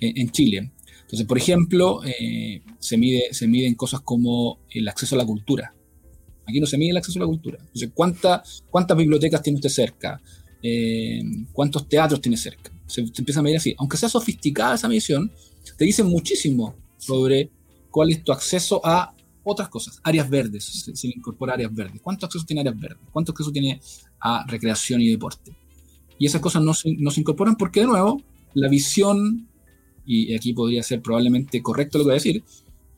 [0.00, 0.72] en, Chile.
[1.02, 5.72] Entonces, por ejemplo, eh, se, mide, se miden cosas como el acceso a la cultura.
[6.46, 7.58] Aquí no se mide el acceso a la cultura.
[7.60, 10.20] Entonces, ¿cuántas bibliotecas tiene usted cerca?
[10.62, 11.22] Eh,
[11.52, 12.70] ¿Cuántos teatros tiene cerca?
[12.86, 13.74] Se, se, empieza a medir así.
[13.78, 15.30] Aunque sea sofisticada esa medición,
[15.76, 17.50] te dice muchísimo sobre
[17.90, 22.00] cuál es tu acceso a otras cosas, áreas verdes, se, incorpora áreas verdes.
[22.02, 22.98] ¿Cuánto acceso tiene áreas verdes?
[23.12, 23.80] ¿Cuánto acceso tiene
[24.20, 25.56] a recreación y deporte?
[26.18, 28.22] Y esas cosas no se, no se incorporan porque, de nuevo,
[28.54, 29.48] la visión,
[30.04, 32.44] y aquí podría ser probablemente correcto lo que voy a decir,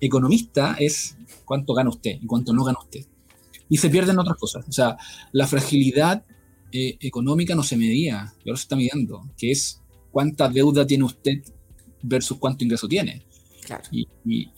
[0.01, 3.07] economista es cuánto gana usted y cuánto no gana usted.
[3.73, 4.69] Y se pierden otras cosas.
[4.69, 4.99] O sea,
[5.33, 6.27] la fragilidad
[6.73, 9.81] eh, económica no se medía, y ahora se está midiendo, que es
[10.11, 11.43] cuánta deuda tiene usted
[12.03, 13.23] versus cuánto ingreso tiene.
[13.91, 14.07] Y,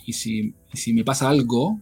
[0.05, 1.81] y, si, si, me pasa algo,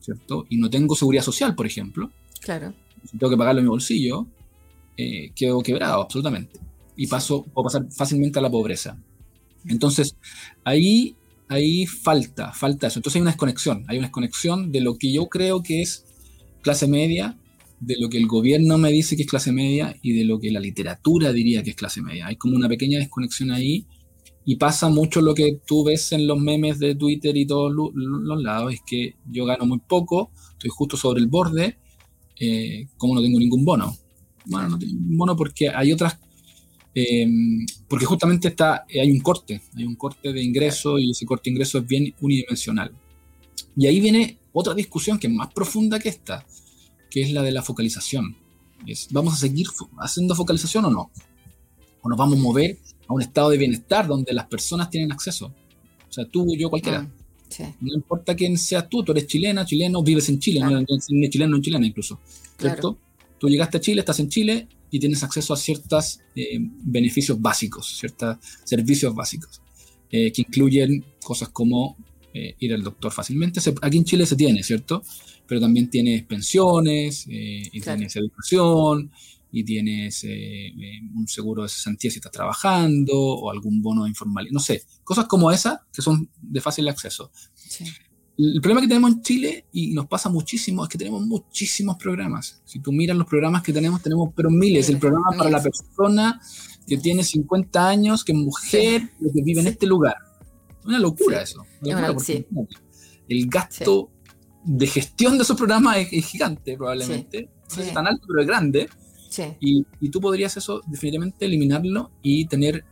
[0.00, 0.44] ¿cierto?
[0.48, 2.10] Y no tengo seguridad social, por ejemplo.
[2.40, 2.74] Claro.
[3.08, 4.26] Si tengo que pagarlo en mi bolsillo,
[4.96, 6.58] eh, quedo quebrado, absolutamente.
[6.96, 8.98] Y paso, puedo pasar fácilmente a la pobreza.
[9.66, 10.16] Entonces,
[10.64, 11.14] ahí,
[11.46, 12.98] ahí falta, falta eso.
[12.98, 16.06] Entonces hay una desconexión, hay una desconexión de lo que yo creo que es
[16.62, 17.36] clase media,
[17.82, 20.52] de lo que el gobierno me dice que es clase media y de lo que
[20.52, 22.28] la literatura diría que es clase media.
[22.28, 23.86] Hay como una pequeña desconexión ahí
[24.44, 28.42] y pasa mucho lo que tú ves en los memes de Twitter y todos los
[28.42, 31.76] lados, es que yo gano muy poco, estoy justo sobre el borde,
[32.38, 33.96] eh, como no tengo ningún bono.
[34.46, 36.18] Bueno, no tengo ningún bono porque hay otras,
[36.94, 37.26] eh,
[37.88, 41.54] porque justamente está, hay un corte, hay un corte de ingreso y ese corte de
[41.54, 42.92] ingreso es bien unidimensional.
[43.76, 46.46] Y ahí viene otra discusión que es más profunda que esta,
[47.10, 48.36] que es la de la focalización.
[48.86, 49.66] Es, ¿Vamos a seguir
[49.98, 51.10] haciendo focalización o no?
[52.02, 55.52] ¿O nos vamos a mover a un estado de bienestar donde las personas tienen acceso.
[56.08, 57.08] O sea, tú, yo, cualquiera.
[57.58, 61.06] Ah, no importa quién seas tú, tú eres chilena, chileno, vives en Chile, no eres
[61.30, 62.18] chileno, no chilena incluso.
[62.58, 62.98] ¿Cierto?
[63.38, 67.98] Tú llegaste a Chile, estás en Chile y tienes acceso a ciertos eh, beneficios básicos,
[67.98, 69.60] ciertos servicios básicos,
[70.10, 71.96] eh, que incluyen cosas como
[72.34, 73.60] eh, ir al doctor fácilmente.
[73.82, 75.02] aquí en Chile se tiene, ¿cierto?
[75.46, 79.10] Pero también tienes pensiones, y tienes educación,
[79.52, 84.48] y tienes eh, eh, un seguro de cesantía si estás trabajando o algún bono informal,
[84.50, 87.30] no sé, cosas como esas que son de fácil acceso.
[88.38, 92.62] El problema que tenemos en Chile, y nos pasa muchísimo, es que tenemos muchísimos programas.
[92.64, 94.88] Si tú miras los programas que tenemos, tenemos pero miles.
[94.88, 96.40] El programa para la persona
[96.86, 100.16] que tiene 50 años, que es mujer, que vive en este lugar.
[100.84, 101.64] Una locura eso.
[103.28, 104.10] el gasto
[104.64, 107.48] de gestión de esos programas es, gigante, probablemente.
[107.76, 108.88] No es tan alto, pero es grande.
[109.60, 112.84] Y, tú podrías eso definitivamente eliminarlo y tener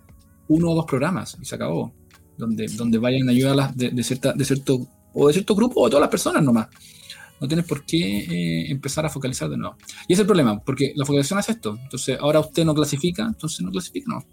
[0.49, 1.93] uno o dos programas y se acabó.
[2.37, 5.85] Donde, donde vayan a ayudar de, de, cierta, de cierto o de cierto grupo o
[5.85, 6.69] de todas las personas nomás.
[7.41, 9.77] No tienes por qué eh, empezar a focalizar de nuevo.
[10.07, 11.79] Y ese es el problema, porque la focalización es esto.
[11.83, 14.25] Entonces, ahora usted no clasifica, entonces no clasifica, no.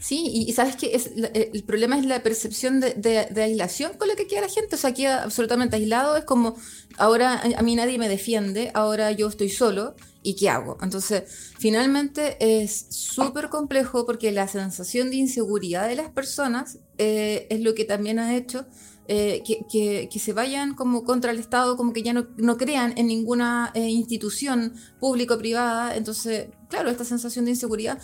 [0.00, 4.16] Sí, y, sabes que es, eh, el problema es la percepción de, aislación con la
[4.16, 4.74] que queda la gente.
[4.76, 6.16] O sea, queda absolutamente aislado.
[6.16, 6.56] Es como,
[6.96, 9.94] ahora a mí nadie me defiende, ahora yo estoy solo.
[10.22, 10.76] ¿Y qué hago?
[10.82, 11.22] Entonces,
[11.58, 17.74] finalmente es súper complejo porque la sensación de inseguridad de las personas eh, es lo
[17.74, 18.66] que también ha hecho
[19.12, 23.72] eh, que, se vayan como contra el Estado, como que ya no, crean en ninguna
[23.74, 25.96] eh, institución pública o privada.
[25.96, 27.98] Entonces, claro, esta sensación de inseguridad.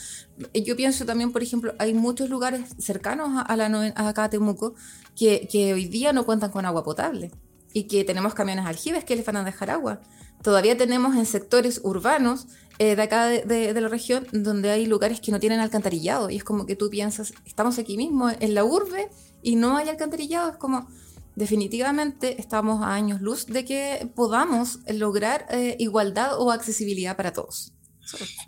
[0.52, 4.30] Eh, yo pienso también, por ejemplo, hay muchos lugares cercanos a, la a acá a
[4.30, 4.74] Temuco
[5.14, 7.30] que, hoy día no cuentan con agua potable
[7.72, 10.00] y que tenemos camiones aljibes que les van a dejar agua.
[10.42, 12.48] Todavía tenemos en sectores urbanos
[12.80, 16.66] de acá de, la región donde hay lugares que no tienen alcantarillado y es como
[16.66, 19.08] que tú piensas, estamos aquí mismo en la urbe
[19.46, 20.88] y no hay alcantarillado, es como
[21.36, 27.72] definitivamente estamos a años luz de que podamos lograr eh, igualdad o accesibilidad para todos.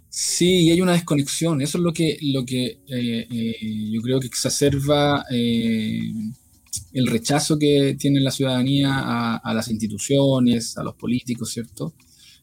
[0.09, 1.63] Sí, hay una desconexión.
[1.63, 7.97] Eso es lo que, lo que eh, eh, yo creo que exacerba el rechazo que
[7.97, 11.95] tiene la ciudadanía a, a, las instituciones, a los políticos, ¿cierto?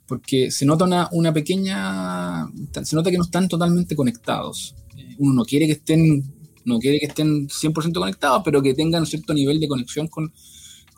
[0.08, 2.48] Porque se nota una, una pequeña.
[2.84, 4.76] Se nota que no están totalmente conectados.
[5.18, 6.35] Uno no quiere que estén
[6.66, 10.32] no quiere que estén 100% conectados, pero que tengan cierto nivel de conexión con,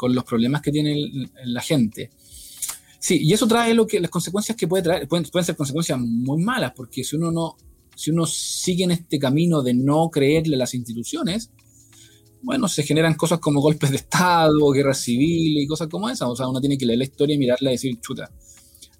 [0.10, 1.10] los problemas que tiene
[1.46, 2.12] la gente.
[3.00, 6.42] Sí, y eso trae lo que, las consecuencias que puede traer, pueden, ser consecuencias muy
[6.42, 7.58] malas, porque si uno no,
[7.96, 11.52] si uno sigue en este camino de no creerle a las instituciones,
[12.42, 16.30] bueno, se generan cosas como golpes de Estado, guerra civil y cosas como esas.
[16.30, 18.32] O sea, uno tiene que leer la historia y mirarla y decir, chuta.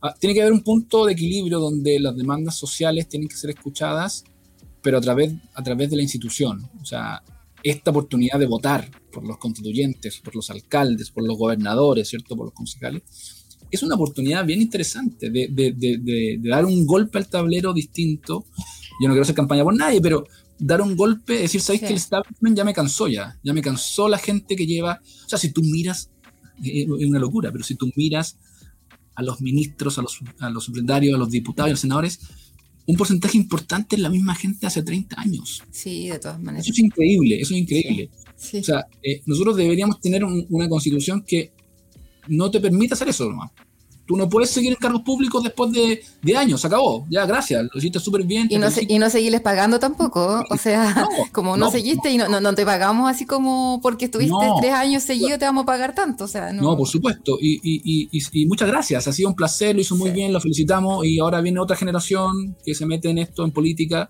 [0.02, 3.52] Ah, tiene que haber un punto de equilibrio donde las demandas sociales tienen que ser
[3.52, 4.24] escuchadas
[4.82, 6.70] pero a través, a través de la institución.
[6.82, 7.22] O sea,
[7.64, 12.36] esta oportunidad de votar por los constituyentes, por los alcaldes, por los gobernadores, ¿cierto?
[12.36, 13.04] Por los concejales,
[13.70, 18.46] es una oportunidad bien interesante de, de, de, de, dar un golpe al tablero distinto.
[19.02, 20.26] Yo no quiero hacer campaña por nadie, pero
[20.58, 23.38] dar un golpe, decir, ¿sabéis que el establishment ya me cansó ya?
[23.44, 25.02] Ya me cansó la gente que lleva...
[25.26, 26.10] O sea, si tú miras,
[26.64, 28.38] eh, es una locura, pero si tú miras
[29.16, 32.20] a los ministros, a los, a los secretarios, a los diputados y a los senadores,
[32.88, 35.62] un porcentaje importante es la misma gente hace 30 años.
[35.72, 36.66] Sí, de todas maneras.
[36.66, 38.10] Eso es increíble, eso es increíble.
[38.36, 41.52] O sea, eh, nosotros deberíamos tener una constitución que
[42.28, 43.52] no te permita hacer eso nomás.
[44.08, 47.06] Tú no puedes seguir en cargos públicos después de, de años, se acabó.
[47.10, 48.48] Ya, gracias, lo hiciste súper bien.
[48.50, 50.44] Y no, y no seguirles pagando tampoco.
[50.50, 54.74] O sea, como no, seguiste y no, no, te pagamos así como porque estuviste tres
[54.74, 56.24] años seguidos, te vamos a pagar tanto.
[56.24, 56.78] O sea, no.
[56.78, 57.38] por supuesto.
[57.42, 59.08] Y, y, y, muchas gracias.
[59.08, 61.06] Ha sido un placer, lo hizo muy bien, lo felicitamos.
[61.06, 64.08] Y ahora viene otra generación que se mete en esto, en política,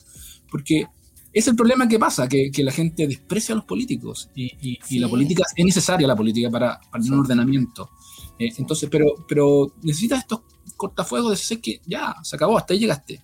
[0.52, 0.86] porque
[1.34, 4.30] es el problema que pasa, que, que la gente desprecia a los políticos.
[4.36, 7.90] Y, la política es necesaria, la política, para, para un ordenamiento.
[8.40, 10.42] Eh, entonces, pero, pero necesitas estos
[10.76, 13.22] cortafuegos de decir que ya, se acabó, hasta ahí llegaste.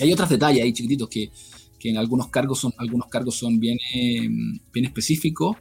[0.00, 1.30] Hay otros detalles ahí chiquititos que,
[1.78, 4.28] que en algunos cargos son, algunos cargos son bien, eh,
[4.72, 5.56] bien específicos,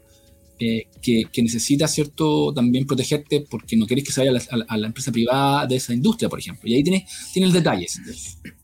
[0.59, 4.39] eh, que, que necesitas cierto también protegerte porque no quieres que se vaya
[4.69, 6.69] a la, empresa privada de esa industria, por ejemplo.
[6.69, 7.99] Y ahí tienes, tienes detalles.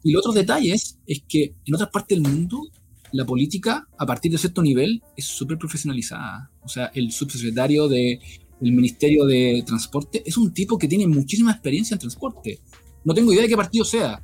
[0.03, 2.69] Y los otros detalles es que en otras partes del mundo
[3.13, 6.51] la política, a partir de cierto nivel, es súper profesionalizada.
[6.61, 8.19] O sea, el subsecretario de
[8.61, 12.59] el Ministerio de Transporte, es un tipo que tiene muchísima experiencia en transporte.
[13.03, 14.21] No tengo idea de qué partido sea.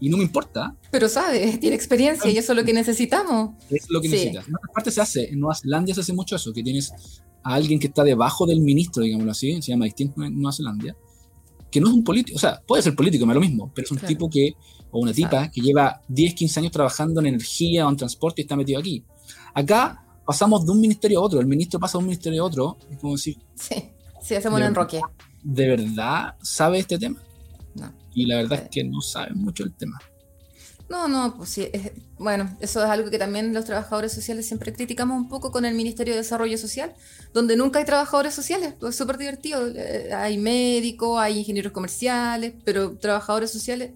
[0.00, 0.76] Y no me importa.
[0.90, 3.54] Pero sabe, tiene experiencia y eso es lo que necesitamos.
[3.70, 4.48] Es lo que necesitas.
[4.48, 5.30] En otras partes se hace.
[5.30, 6.92] En Nueva Zelanda se hace mucho eso, que tienes
[7.42, 10.96] a alguien que está debajo del ministro, digámoslo así, se llama distinto en Nueva Zelanda,
[11.70, 13.84] que no es un político, o sea, puede ser político, me es lo mismo, pero
[13.84, 14.54] es un tipo que,
[14.90, 18.44] o una tipa, que lleva 10, 15 años trabajando en energía o en transporte y
[18.44, 19.04] está metido aquí.
[19.52, 22.78] Acá pasamos de un ministerio a otro, el ministro pasa de un ministerio a otro,
[22.90, 23.36] es como decir...
[23.54, 23.90] Sí,
[24.22, 25.00] sí, hacemos un enroque.
[25.42, 27.20] ¿De verdad sabe este tema?
[27.74, 27.92] No.
[28.14, 29.98] Y la verdad es que no sabe mucho el tema.
[30.88, 31.68] No, no, pues sí.
[32.18, 35.74] bueno, eso es algo que también los trabajadores sociales siempre criticamos un poco con el
[35.74, 36.94] Ministerio de Desarrollo Social,
[37.32, 38.74] donde nunca hay trabajadores sociales.
[38.78, 39.66] Pues es súper divertido.
[39.68, 43.92] Eh, hay médicos, hay ingenieros comerciales, pero trabajadores sociales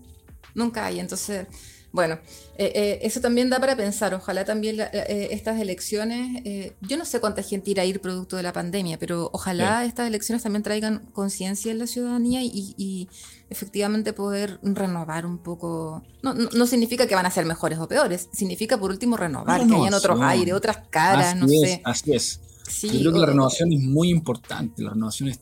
[0.54, 0.98] nunca hay.
[0.98, 1.46] Entonces,
[1.90, 2.18] bueno,
[2.58, 4.12] eh, eh, eso también da para pensar.
[4.12, 6.42] Ojalá también eh, estas elecciones,
[6.80, 10.06] yo no sé cuánta gente irá a ir producto de la pandemia, pero ojalá estas
[10.06, 13.08] elecciones también traigan conciencia en la ciudadanía y,
[13.50, 16.02] efectivamente poder renovar un poco.
[16.22, 19.74] No, no, significa que van a ser mejores o peores, significa por último renovar, que
[19.74, 21.80] hayan otros aires, otras caras, no sé.
[21.84, 22.40] Así es.
[22.82, 25.40] yo creo que la renovación es muy importante, la renovación es,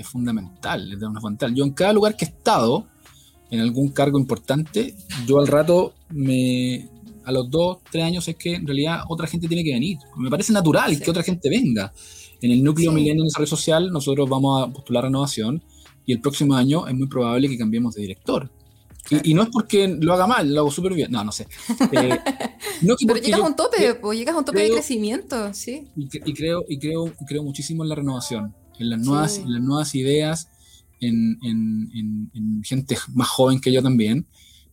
[0.00, 1.54] es fundamental, es fundamental.
[1.54, 2.86] Yo en cada lugar que he estado,
[3.50, 4.94] en algún cargo importante,
[5.26, 6.88] yo al rato me
[7.24, 9.98] a los dos, tres años es que en realidad otra gente tiene que venir.
[10.16, 11.92] Me parece natural que otra gente venga.
[12.40, 13.04] En el núcleo sí.
[13.04, 15.62] de desarrollo social nosotros vamos a postular renovación
[16.06, 18.50] y el próximo año es muy probable que cambiemos de director.
[19.24, 21.10] Y, no es porque lo haga mal, lo hago súper bien.
[21.10, 21.46] No, no sé.
[21.92, 22.18] Eh,
[23.06, 25.88] pero llegas a un tope, pues, llegas a un tope de crecimiento, sí.
[25.96, 29.94] Y, creo, y creo, creo muchísimo en la renovación, en las nuevas, en las nuevas
[29.94, 30.48] ideas,
[31.00, 34.26] en, gente más joven que yo también,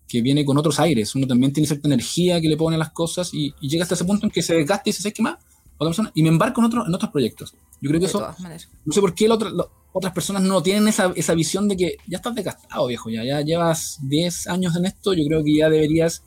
[0.07, 1.15] que viene con otros aires.
[1.15, 4.05] Uno también tiene cierta energía que le pone a las cosas y, llega hasta ese
[4.05, 5.37] punto en que se desgasta y dice, ¿sabes más?
[5.79, 7.53] Otra persona, y me embarco en, otro, en otros proyectos.
[7.81, 8.27] Yo creo que eso,
[8.85, 12.33] no sé por qué otras personas no tienen esa, esa, visión de que ya estás
[12.33, 16.23] desgastado, viejo, ya, ya llevas 10 años en esto, yo creo que ya deberías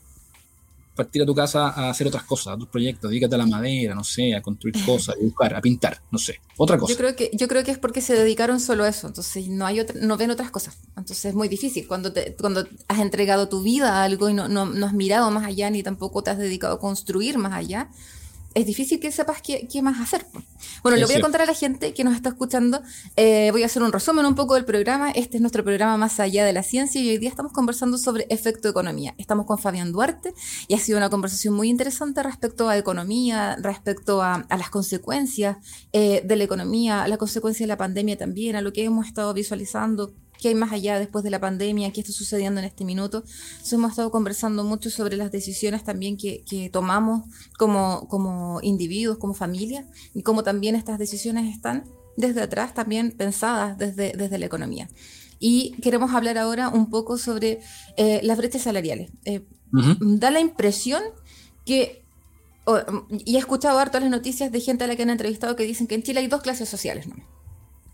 [0.95, 3.95] partir a tu casa a hacer otras cosas, a tus proyectos, dedícate a la madera,
[3.95, 6.93] no sé, a construir cosas, a dibujar, a pintar, no sé, otra cosa.
[6.93, 9.65] Yo creo que, yo creo que es porque se dedicaron solo a eso, entonces no
[9.65, 10.77] hay no ven otras cosas.
[10.97, 14.47] Entonces es muy difícil cuando te, cuando has entregado tu vida a algo y no,
[14.47, 17.89] no, no has mirado más allá ni tampoco te has dedicado a construir más allá
[18.53, 20.25] es difícil que sepas qué, qué más hacer.
[20.83, 22.81] Bueno, le voy a contar a la gente que nos está escuchando.
[23.15, 25.11] Eh, voy a hacer un resumen un poco del programa.
[25.11, 28.25] Este es nuestro programa Más allá de la ciencia y hoy día estamos conversando sobre
[28.29, 29.13] efecto economía.
[29.17, 30.33] Estamos con Fabián Duarte
[30.67, 35.57] y ha sido una conversación muy interesante respecto a economía, respecto a, las consecuencias
[35.93, 39.07] eh, de la economía, a la consecuencia de la pandemia también, a lo que hemos
[39.07, 42.83] estado visualizando qué hay más allá después de la pandemia, qué está sucediendo en este
[42.83, 43.23] minuto.
[43.71, 47.23] hemos estado conversando mucho sobre las decisiones también que, tomamos
[47.57, 51.85] como, como individuos, como familia, y cómo también estas decisiones están
[52.17, 54.89] desde atrás también pensadas desde, desde la economía.
[55.39, 57.61] Y queremos hablar ahora un poco sobre
[57.95, 59.11] eh, las brechas salariales.
[59.25, 61.01] Eh, da la impresión
[61.65, 62.03] que,
[63.25, 65.87] y he escuchado harto las noticias de gente a la que han entrevistado que dicen
[65.87, 67.07] que en Chile hay dos clases sociales.
[67.07, 67.15] ¿no?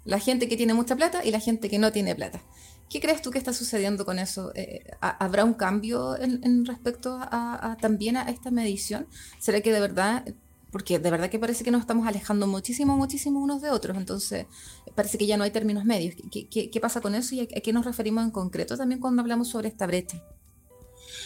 [0.08, 2.42] La gente que tiene mucha plata y la gente que no tiene plata.
[2.90, 4.54] ¿Qué crees tú que está sucediendo con eso?
[4.56, 9.08] Eh, ¿Habrá un cambio en, respecto a, también a esta medición?
[9.40, 10.24] ¿Será que de verdad,
[10.72, 14.46] porque de verdad que parece que nos estamos alejando muchísimo, muchísimo unos de otros, entonces
[14.96, 16.16] parece que ya no hay términos medios.
[16.32, 19.68] ¿Qué, pasa con eso y a, qué nos referimos en concreto también cuando hablamos sobre
[19.68, 20.24] esta brecha?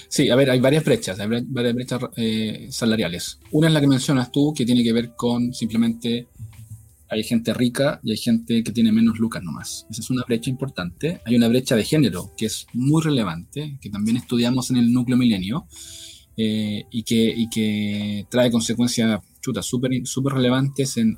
[0.09, 3.37] Sí, a ver, hay varias brechas, hay varias brechas eh, salariales.
[3.51, 6.27] Una es la que mencionas tú, que tiene que ver con simplemente
[7.11, 9.85] hay gente rica y hay gente que tiene menos lucas nomás.
[9.91, 11.19] Esa es una brecha importante.
[11.25, 15.17] Hay una brecha de género que es muy relevante, que también estudiamos en el núcleo
[15.17, 15.67] milenio
[16.37, 21.17] eh, y, que, que trae consecuencias chutas súper super relevantes en,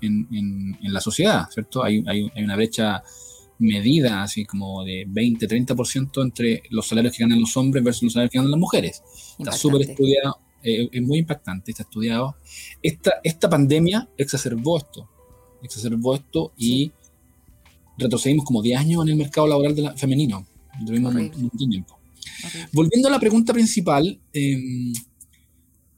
[0.82, 1.84] la sociedad, ¿cierto?
[1.84, 2.04] Hay,
[2.38, 3.04] una brecha
[3.60, 8.32] medida, así como de 20-30% entre los salarios que ganan los hombres versus los salarios
[8.32, 9.04] que ganan las mujeres.
[9.38, 12.36] Está súper estudiado, eh, es muy impactante, está estudiado.
[12.82, 15.13] Esta, esta pandemia exacerbó esto
[15.64, 16.92] exacerbó esto y
[17.98, 20.46] retrocedimos como 10 años en el mercado laboral de femenino.
[21.70, 21.98] tiempo.
[22.72, 24.94] Volviendo a la pregunta principal, em,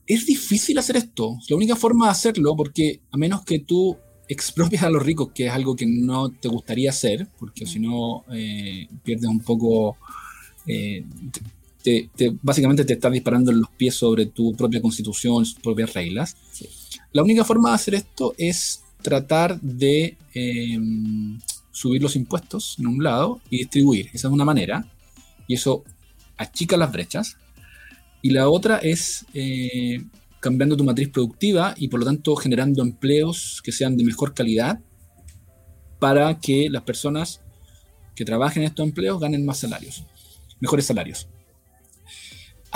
[0.05, 1.37] es difícil hacer esto.
[1.49, 3.97] La única forma de hacerlo, porque a menos que tú
[4.27, 8.23] expropias a los ricos, que es algo que no te gustaría hacer, porque si no
[8.33, 9.97] eh, pierdes un poco,
[10.67, 11.03] eh,
[12.41, 16.35] básicamente te estás disparando en los pies sobre tu propia constitución, sus propias reglas.
[17.13, 21.39] La única forma de hacer esto es tratar de em,
[21.71, 24.07] subir los impuestos en un lado y distribuir.
[24.07, 24.83] Esa es una manera.
[25.47, 25.83] Y eso
[26.37, 27.37] achica las brechas.
[28.23, 30.03] Y la otra es eh,
[30.39, 34.79] cambiando tu matriz productiva y por lo tanto generando empleos que sean de mejor calidad
[35.99, 37.41] para que las personas
[38.15, 40.03] que trabajen en estos empleos ganen más salarios,
[40.59, 41.27] mejores salarios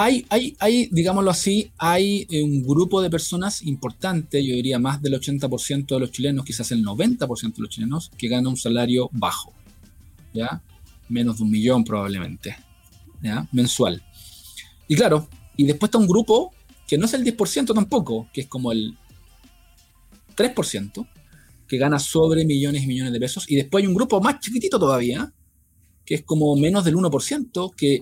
[0.01, 5.01] hay, hay, hay, digámoslo así, hay eh, un grupo de personas importante, yo diría más
[5.01, 9.09] del 80% de los chilenos, quizás el 90% de los chilenos, que gana un salario
[9.11, 9.51] bajo,
[10.33, 10.61] ¿ya?
[11.09, 12.55] Menos de un millón probablemente,
[13.21, 13.45] ¿ya?
[13.51, 14.01] Mensual.
[14.87, 16.53] Y claro, y después está un grupo
[16.87, 18.97] que no es el 10% tampoco, que es como el
[20.37, 21.09] 3%,
[21.67, 23.51] que gana sobre millones y millones de pesos.
[23.51, 25.29] Y después hay un grupo más chiquitito todavía,
[26.05, 28.01] que es como menos del 1%, que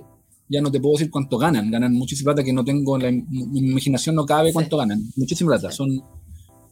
[0.50, 3.60] ya no te puedo decir cuánto ganan, ganan muchísima plata que no tengo, la, mi
[3.60, 6.02] imaginación no cabe cuánto ganan, muchísima plata, son,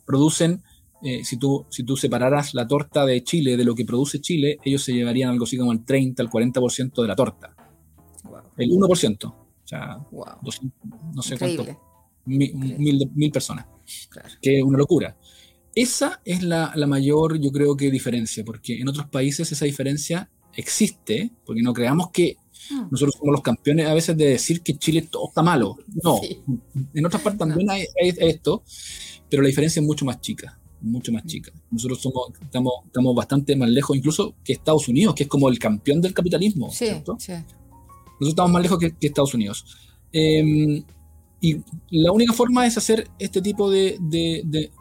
[0.05, 0.61] producen,
[1.03, 4.57] eh, si, tú, si tú separaras la torta de Chile de lo que produce Chile,
[4.63, 7.55] ellos se llevarían algo así como el 30, el 40% de la torta,
[8.57, 9.97] el 1%, o sea,
[11.13, 11.65] no sé cuánto,
[12.25, 13.65] mil, personas,
[14.41, 15.17] que es una locura.
[15.75, 20.29] Esa es la, la mayor, yo creo que diferencia, porque en otros países esa diferencia
[20.55, 22.37] existe, porque no creamos que.
[22.91, 25.77] Nosotros somos los campeones a veces de decir que Chile todo está malo.
[26.03, 26.19] No,
[26.93, 28.63] en otras partes también hay, esto,
[29.29, 31.51] pero la diferencia es mucho más chica, mucho más chica.
[31.71, 35.59] Nosotros somos, estamos, estamos bastante más lejos incluso que Estados Unidos, que es como el
[35.59, 36.71] campeón del capitalismo.
[36.71, 37.13] ¿cierto?
[37.13, 39.65] Nosotros estamos más lejos que, Estados Unidos.
[40.11, 40.83] Em,
[41.41, 41.57] y
[41.91, 44.71] la única forma es hacer este tipo de, de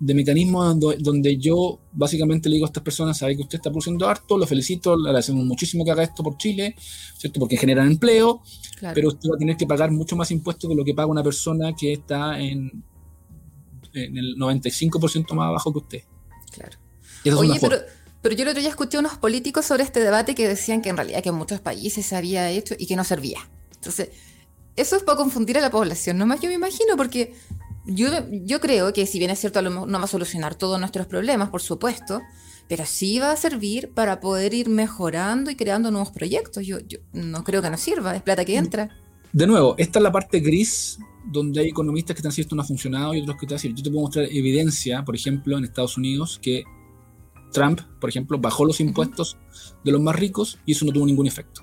[0.00, 4.36] mecanismos donde, yo básicamente le digo a estas personas, sabe que usted está produciendo harto,
[4.36, 6.74] lo felicito, le agradecemos muchísimo que haga esto por Chile,
[7.16, 7.40] ¿cierto?
[7.40, 8.42] Porque generan empleo,
[8.92, 11.22] pero usted va a tener que pagar mucho más impuestos que lo que paga una
[11.22, 12.84] persona que está en,
[13.94, 16.02] en el 95% más abajo que usted.
[16.50, 16.78] Claro.
[17.38, 17.78] Oye, pero,
[18.20, 20.90] pero yo el otro día escuché a unos políticos sobre este debate que decían que
[20.90, 23.38] en realidad que en muchos países se había hecho y que no servía.
[23.74, 24.10] Entonces,
[24.76, 27.34] eso es para confundir a la población, nomás yo me imagino, porque
[27.86, 31.50] yo, yo creo que si bien es cierto, no va a solucionar todos nuestros problemas,
[31.50, 32.22] por supuesto,
[32.68, 36.66] pero sí va a servir para poder ir mejorando y creando nuevos proyectos.
[36.66, 38.90] Yo, yo no creo que nos sirva, es plata que entra.
[39.32, 42.62] De nuevo, esta es la parte gris donde hay economistas que están diciendo esto no
[42.62, 43.74] ha funcionado y otros que te decir.
[43.74, 46.64] Yo te puedo mostrar evidencia, por ejemplo, en Estados Unidos, que
[47.52, 49.38] Trump, por ejemplo, bajó los impuestos
[49.84, 51.62] de los más ricos y eso no tuvo ningún efecto.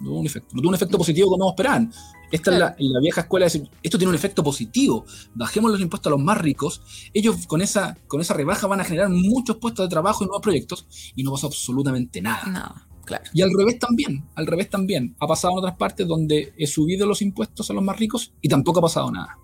[0.00, 1.92] No tuvo un efecto, no tuvo un efecto positivo como esperaban.
[2.30, 6.10] Esta es la, vieja escuela de decir, esto tiene un efecto positivo, bajemos los impuestos
[6.10, 6.82] a los más ricos,
[7.14, 10.42] ellos con esa, con esa rebaja van a generar muchos puestos de trabajo y nuevos
[10.42, 12.86] proyectos y no pasa absolutamente nada.
[13.04, 13.24] claro.
[13.32, 15.16] Y al revés también, al revés también.
[15.18, 18.48] Ha pasado en otras partes donde he subido los impuestos a los más ricos y
[18.48, 19.38] tampoco ha pasado nada.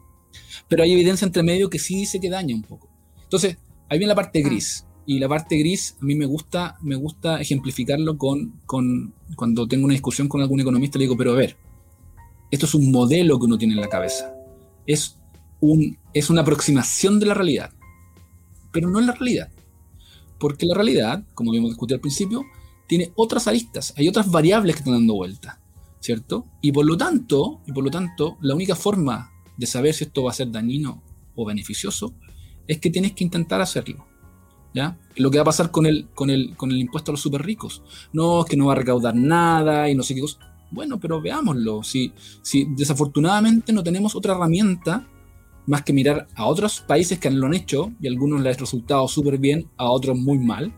[0.69, 2.91] Pero hay evidencia entre medio que sí dice que daña un poco.
[3.23, 3.57] Entonces,
[3.89, 4.49] ahí viene la parte ah.
[4.49, 4.87] gris.
[5.07, 9.85] Y la parte gris, a mí me gusta, me gusta ejemplificarlo con, con cuando tengo
[9.85, 11.59] una discusión con algún economista, le digo, pero a ver,
[12.55, 14.35] esto es un modelo que uno tiene en la cabeza.
[14.87, 15.19] Es,
[15.61, 17.71] un, es una aproximación de la realidad.
[18.73, 19.49] Pero no es la realidad.
[20.39, 22.45] Porque la realidad, como habíamos discutido al principio,
[22.87, 25.61] tiene otras aristas, hay otras variables que están dando vuelta,
[26.01, 26.47] ¿cierto?
[26.61, 30.23] Y por lo tanto, y por lo tanto, la única forma de saber si esto
[30.23, 31.03] va a ser dañino
[31.35, 32.15] o beneficioso
[32.69, 34.07] es que tienes que intentar hacerlo.
[34.75, 34.99] ¿Ya?
[35.17, 37.45] Lo que va a pasar con el, con el, con el impuesto a los super
[37.45, 37.83] ricos.
[38.13, 40.54] No, es que no va a recaudar nada y no sé qué cosa.
[40.71, 41.83] Bueno, pero veámoslo.
[41.83, 42.13] Si,
[42.43, 45.07] si desafortunadamente no tenemos otra herramienta
[45.67, 48.61] más que mirar a otros países que lo han hecho y a algunos les ha
[48.61, 50.73] resultado súper bien, a otros muy mal,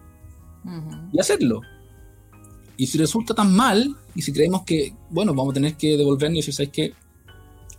[1.13, 1.61] y hacerlo.
[2.77, 6.37] Y si resulta tan mal, y si creemos que, bueno, vamos a tener que devolvernos
[6.37, 6.95] y decir, ¿sabes qué?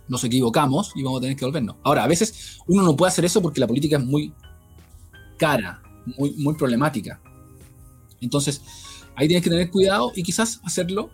[0.08, 1.76] Nos equivocamos y vamos a tener que devolvernos.
[1.84, 4.32] Ahora, a veces uno no puede hacer eso porque la política es muy
[5.36, 5.82] cara,
[6.18, 7.20] muy, muy problemática.
[8.20, 8.62] Entonces,
[9.14, 11.10] ahí tienes que tener cuidado y quizás hacerlo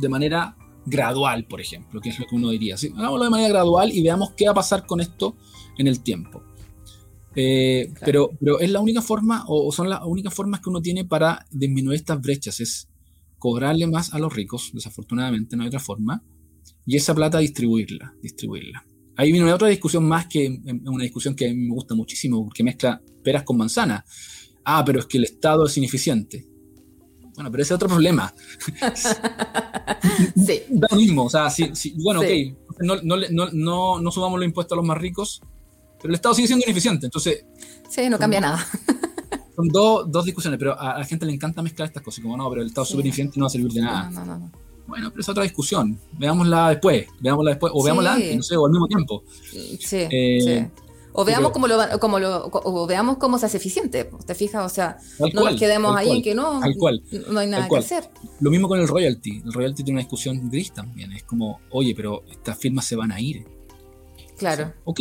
[0.00, 2.76] de manera gradual, por ejemplo, que es lo que uno diría.
[2.96, 5.36] Hagámoslo de manera gradual y veamos qué va a pasar con esto
[5.76, 6.42] en el tiempo.
[7.34, 11.04] Eh, pero, pero es la única forma, o, son las únicas formas que uno tiene
[11.04, 12.88] para disminuir estas brechas, es
[13.38, 16.24] cobrarle más a los ricos, desafortunadamente no hay otra forma,
[16.84, 18.84] y esa plata distribuirla, distribuirla.
[19.14, 22.64] Ahí viene otra discusión más que una discusión que a mí me gusta muchísimo, porque
[22.64, 24.04] mezcla peras con manzanas.
[24.64, 26.47] Ah, pero es que el Estado es ineficiente.
[27.38, 28.34] Bueno, pero ese es otro problema.
[30.44, 30.62] sí.
[30.70, 31.70] Da lo mismo, o sea, sí,
[32.02, 32.26] bueno, ok,
[32.80, 32.96] no,
[33.52, 35.40] no, no, subamos los impuestos a los más ricos,
[36.02, 37.44] pero el Estado sigue siendo ineficiente, entonces...
[37.88, 38.66] Sí, no cambia nada.
[39.54, 42.50] Son dos, dos discusiones, pero a, la gente le encanta mezclar estas cosas, como no,
[42.50, 44.10] pero el Estado es súper ineficiente no va a servir de nada.
[44.10, 44.50] No, no, no.
[44.88, 45.96] Bueno, pero es otra discusión.
[46.18, 49.22] Veámosla después, veámosla después, o veámosla antes, no sé, o al mismo tiempo.
[49.78, 50.82] Sí, eh, sí.
[51.20, 54.64] O veamos cómo lo, cómo lo o veamos cómo se hace eficiente, ¿te fijas?
[54.64, 54.98] O sea,
[55.34, 58.08] no nos quedemos ahí en que no, no hay nada que hacer.
[58.38, 59.42] Lo mismo con el royalty.
[59.44, 61.10] El royalty tiene una discusión gris también.
[61.10, 63.44] Es como, oye, pero estas firmas se van a ir.
[64.36, 64.72] Claro.
[64.84, 65.00] ok.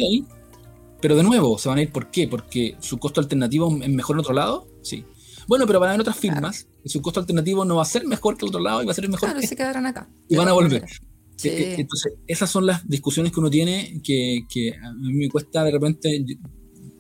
[0.99, 2.27] Pero de nuevo, ¿se van a ir por qué?
[2.27, 4.65] ¿Porque su costo alternativo es mejor en otro lado?
[4.81, 5.05] Sí.
[5.47, 8.07] Bueno, pero van a haber otras firmas y su costo alternativo no va a ser
[8.07, 9.29] mejor que el otro lado y va a ser mejor.
[9.29, 10.09] Claro, se quedarán acá.
[10.27, 10.83] Y van a volver.
[11.43, 15.71] Eh, entonces, esas son las discusiones que uno tiene que, a mí me cuesta de
[15.71, 16.25] repente.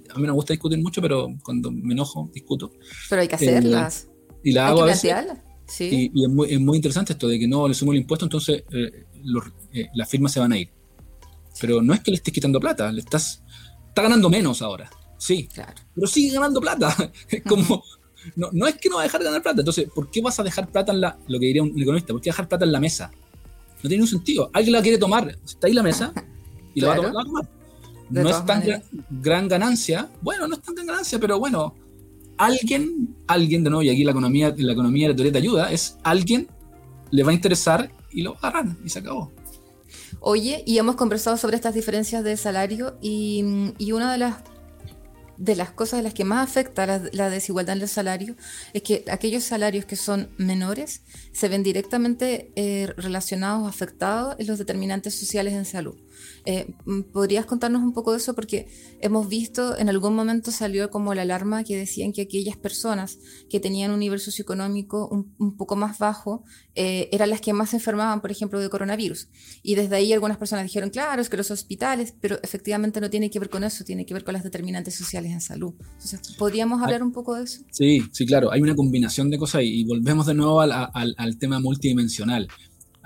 [0.09, 2.71] A mí no me gusta discutir mucho, pero cuando me enojo, discuto.
[3.09, 4.09] Pero hay que hacerlas.
[4.43, 5.13] y la hago a veces.
[5.67, 6.11] Sí.
[6.13, 8.63] Y, es, muy, es, muy, interesante esto de que no le sumo el impuesto, entonces
[8.71, 9.05] eh,
[9.73, 10.69] eh, las firmas se van a ir.
[11.59, 13.43] Pero no es que le estés quitando plata, le estás.
[13.87, 14.89] Está ganando menos ahora.
[15.17, 15.49] Sí.
[15.51, 15.73] Claro.
[15.93, 16.95] Pero sigue ganando plata.
[17.29, 17.83] Es como.
[18.35, 19.61] No, no, es que no va a dejar de ganar plata.
[19.61, 21.17] Entonces, ¿por qué vas a dejar plata en la.
[21.27, 23.11] Lo que diría un economista, ¿por qué dejar plata en la mesa?
[23.83, 24.49] No tiene un sentido.
[24.53, 26.13] Alguien la quiere tomar, está ahí la mesa
[26.73, 27.49] y la, va a tomar,
[28.09, 28.63] no es tan
[29.09, 30.09] gran, ganancia.
[30.21, 31.75] Bueno, no es tan gran ganancia, pero bueno,
[32.37, 35.71] alguien, alguien de nuevo, y aquí la economía, la economía de la teoría te ayuda,
[35.71, 36.47] es alguien
[37.11, 39.31] le va a interesar y lo va a agarrar y se acabó.
[40.19, 44.37] Oye, y hemos conversado sobre estas diferencias de salario y, y una de las
[45.37, 48.35] de las cosas de las que más afecta la, desigualdad en el salario
[48.73, 54.57] es que aquellos salarios que son menores se ven directamente eh, relacionados, afectados en los
[54.57, 55.95] determinantes sociales en salud.
[56.45, 58.35] Eh, mm, ¿Podrías contarnos un poco de eso?
[58.35, 58.67] Porque
[59.01, 63.59] hemos visto, en algún momento salió como la alarma que decían que aquellas personas que
[63.59, 66.43] tenían un nivel socioeconómico un, poco más bajo
[66.75, 69.27] eh, eran las que más se enfermaban, por ejemplo, de coronavirus.
[69.63, 73.29] Y desde ahí algunas personas dijeron, claro, es que los hospitales, pero efectivamente no tiene
[73.29, 75.73] que ver con eso, tiene que ver con las determinantes sociales en salud.
[75.93, 77.61] Entonces, ¿podríamos hablar un poco de eso?
[77.71, 78.51] Sí, sí, claro.
[78.51, 82.47] Hay una combinación de cosas y, volvemos de nuevo al tema multidimensional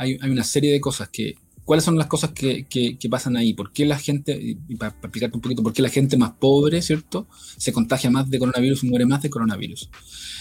[0.02, 1.36] hay, una serie de cosas que...
[1.64, 3.54] ¿Cuáles son las cosas que, pasan ahí?
[3.54, 6.82] ¿Por qué la gente, y para, explicarte un poquito, por qué la gente más pobre,
[6.82, 7.28] ¿cierto?
[7.58, 9.90] Se contagia más de coronavirus y muere más de coronavirus.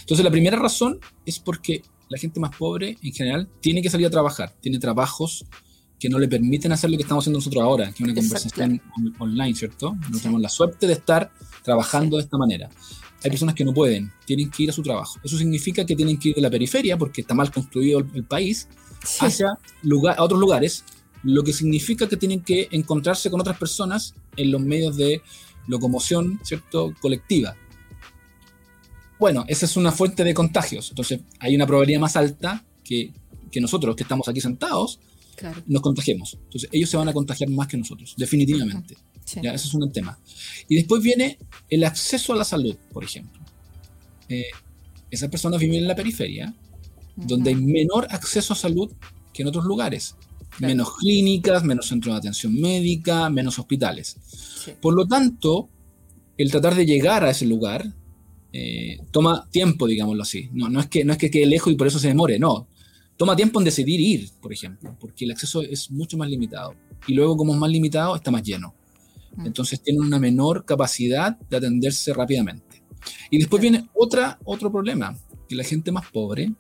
[0.01, 4.07] Entonces, la primera razón es porque la gente más pobre, en general, tiene que salir
[4.07, 5.47] a trabajar, tiene trabajos
[6.01, 8.81] que no le permiten hacer lo que estamos haciendo nosotros ahora, que es una conversación
[9.19, 9.95] online, ¿cierto?
[10.11, 11.31] No tenemos la suerte de estar
[11.63, 12.71] trabajando de esta manera.
[13.23, 15.21] Hay personas que no pueden, tienen que ir a su trabajo.
[15.23, 18.67] Eso significa que tienen que ir de la periferia, porque está mal construido el país,
[19.21, 20.85] hacia lugar, a otros lugares,
[21.23, 25.23] lo que significa que tienen que encontrarse con otras personas en los medios de
[25.67, 27.57] locomoción, ¿cierto?, colectiva.
[29.19, 30.89] Bueno, esa es una fuente de contagios.
[30.91, 33.13] Entonces, hay una probabilidad más alta que,
[33.51, 34.99] que nosotros, que estamos aquí sentados,
[35.67, 36.39] nos contagiemos.
[36.45, 38.97] Entonces, ellos se van a contagiar más que nosotros, definitivamente.
[39.43, 40.19] Ya, ese es un tema.
[40.69, 43.41] Y después viene el acceso a la salud, por ejemplo.
[44.29, 44.47] Eh,
[45.11, 46.55] esas personas viven en la periferia,
[47.17, 48.91] donde hay menor acceso a salud
[49.33, 50.17] que en otros lugares.
[50.59, 54.17] Menos clínicas, menos centros de atención médica, menos hospitales.
[54.81, 55.71] Por lo tanto,
[56.37, 57.95] el tratar de llegar a ese lugar
[58.53, 60.51] eh, toma tiempo, digámoslo así.
[60.53, 62.69] No, no, es que, no es que quede lejos y por eso se demore, no.
[63.17, 66.75] Toma tiempo en decidir ir, por ejemplo, porque el acceso es mucho más limitado.
[67.07, 68.75] Y luego, como es más limitado, está más lleno.
[69.37, 69.47] Mm.
[69.47, 72.83] Entonces tiene una menor capacidad de atenderse rápidamente.
[73.31, 75.17] Y después viene otra, otro problema,
[75.49, 76.53] que la gente más pobre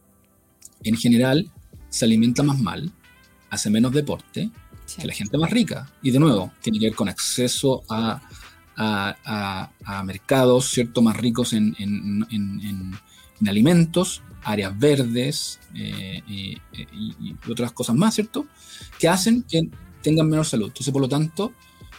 [0.83, 1.51] en general
[1.89, 2.93] se alimenta más mal,
[3.51, 4.51] hace menos deporte
[4.99, 5.91] que la gente más rica.
[6.03, 8.21] Y de nuevo, tiene que ver con acceso a,
[10.05, 11.03] mercados ¿cierto?
[11.03, 11.75] más ricos en,
[13.47, 16.57] alimentos, áreas verdes eh, y,
[17.51, 18.47] otras cosas más, ¿cierto?
[18.99, 19.69] Que hacen que
[20.03, 20.69] tengan menos salud.
[20.69, 21.53] Entonces, por lo tanto,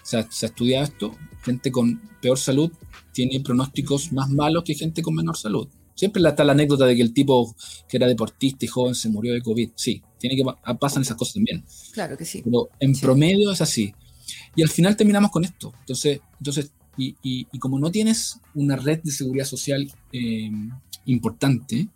[0.04, 2.72] se ha, se ha estudiado esto, gente con peor salud
[3.12, 5.68] tiene pronósticos más malos que gente con menor salud.
[6.02, 7.56] Siempre está la anécdota de que el tipo
[7.88, 9.70] que era deportista y joven se murió de COVID.
[9.76, 10.44] Sí, tiene que
[10.80, 11.64] pasan esas cosas también.
[11.92, 12.42] Claro que sí.
[12.44, 13.94] Pero en promedio es así.
[14.56, 15.72] Y al final terminamos con esto.
[15.82, 20.50] Entonces, entonces y, y, como no tienes una red de seguridad social eh,
[21.06, 21.88] importante,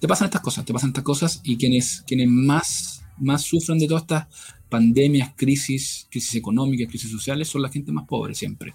[0.00, 3.86] te pasan estas cosas, te pasan estas cosas y quienes, quienes más, más sufren de
[3.86, 4.28] todas estas
[4.70, 8.74] pandemias, crisis, crisis económicas, crisis sociales, son la gente más pobre siempre.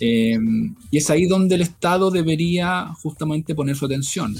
[0.00, 0.38] Eh,
[0.90, 4.34] y es ahí donde el Estado debería justamente poner su atención.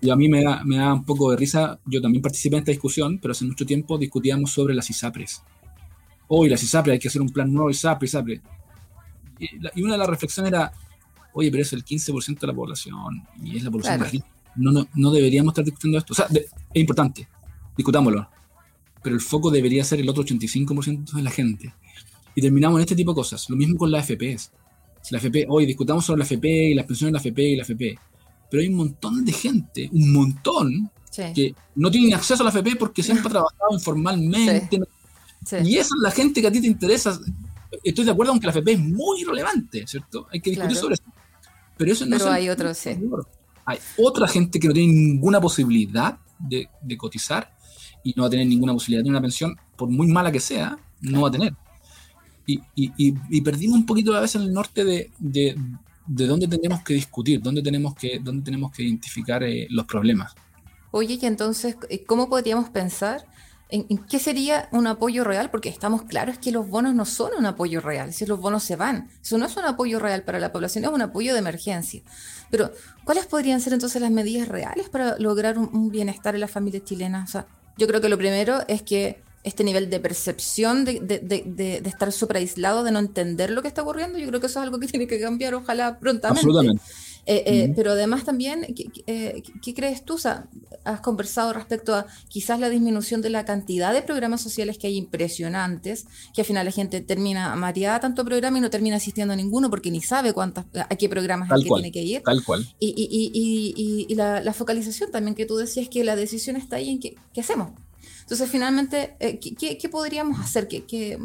[0.00, 2.60] Y a mí me da, me da un poco de risa, yo también participé en
[2.60, 5.42] esta discusión, pero hace mucho tiempo discutíamos sobre las ISAPRES.
[6.28, 8.40] Hoy las ISAPRES, hay que hacer un plan nuevo ISAPRES, ISAPRES.
[9.38, 10.72] Y, y, una de las reflexiones era,
[11.32, 14.26] oye, pero es el 15% de la población y es la población más rica.
[14.56, 16.12] No, no, no, deberíamos estar discutiendo esto.
[16.12, 17.28] O sea, es importante,
[17.76, 18.28] discutámoslo.
[19.02, 21.74] Pero el foco debería ser el otro 85% de la gente.
[22.34, 23.50] Y terminamos en este tipo de cosas.
[23.50, 24.50] Lo mismo con las FPS
[25.10, 27.62] la FP, hoy discutamos sobre la FP y las pensiones de la FP y la
[27.62, 27.98] FP,
[28.50, 30.90] pero hay un montón de gente, un montón,
[31.34, 34.80] que no tiene acceso a la FP porque siempre ha trabajado informalmente.
[35.62, 37.18] Y esa es la gente que a ti te interesa.
[37.82, 40.26] Estoy de acuerdo aunque la FP es muy relevante, ¿cierto?
[40.32, 41.04] Hay que discutir sobre eso.
[41.76, 42.98] Pero eso no pero hay otros, sí.
[43.66, 47.54] Hay otra gente que no tiene ninguna posibilidad de, de, cotizar
[48.02, 50.40] y no va a tener ninguna posibilidad de tener una pensión, por muy mala que
[50.40, 51.54] sea, no va a tener
[52.46, 55.56] y, perdimos un poquito a veces el norte de, de,
[56.06, 60.34] dónde tenemos que discutir, dónde tenemos que, dónde tenemos que identificar eh, los problemas.
[60.90, 63.26] Oye, y entonces, eh, ¿cómo podríamos pensar
[63.70, 65.50] en, qué sería un apoyo real?
[65.50, 68.76] Porque estamos claros que los bonos no son un apoyo real, si los bonos se
[68.76, 69.08] van.
[69.22, 72.02] Eso no es un apoyo real para la población, es un apoyo de emergencia.
[72.50, 72.70] Pero,
[73.04, 76.84] ¿cuáles podrían ser entonces las medidas reales para lograr un, un bienestar en las familias
[76.84, 77.30] chilenas?
[77.30, 81.18] O sea, yo creo que lo primero es que este nivel de percepción de, de,
[81.20, 84.46] de, de estar súper aislado, de no entender lo que está ocurriendo, yo creo que
[84.46, 86.40] eso es algo que tiene que cambiar, ojalá prontamente.
[86.40, 86.82] Absolutamente.
[87.26, 90.14] Eh, eh, pero además también, ¿qué, eh, ¿qué, crees tú?
[90.14, 90.46] O sea,
[90.84, 94.96] has conversado respecto a quizás la disminución de la cantidad de programas sociales que hay
[94.96, 99.36] impresionantes, que al final la gente termina mareada tanto programa y no termina asistiendo a
[99.36, 102.22] ninguno porque ni sabe cuántas, a qué programas es que cual, tiene que ir.
[102.22, 102.68] Tal cual.
[102.78, 106.76] Y, y, y, y la, la, focalización también que tú decías que la decisión está
[106.76, 107.70] ahí en qué, qué hacemos.
[108.24, 110.66] Entonces, finalmente, eh, ¿qué, qué, podríamos hacer?
[110.66, 111.18] Que,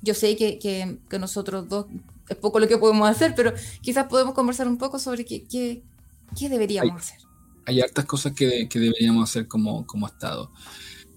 [0.00, 1.84] yo sé que, que, nosotros dos
[2.30, 3.52] es poco lo que podemos hacer, pero
[3.82, 5.82] quizás podemos conversar un poco sobre qué, qué,
[6.34, 7.18] qué deberíamos hacer.
[7.66, 10.50] Hay hartas cosas que, que, deberíamos hacer como, como Estado.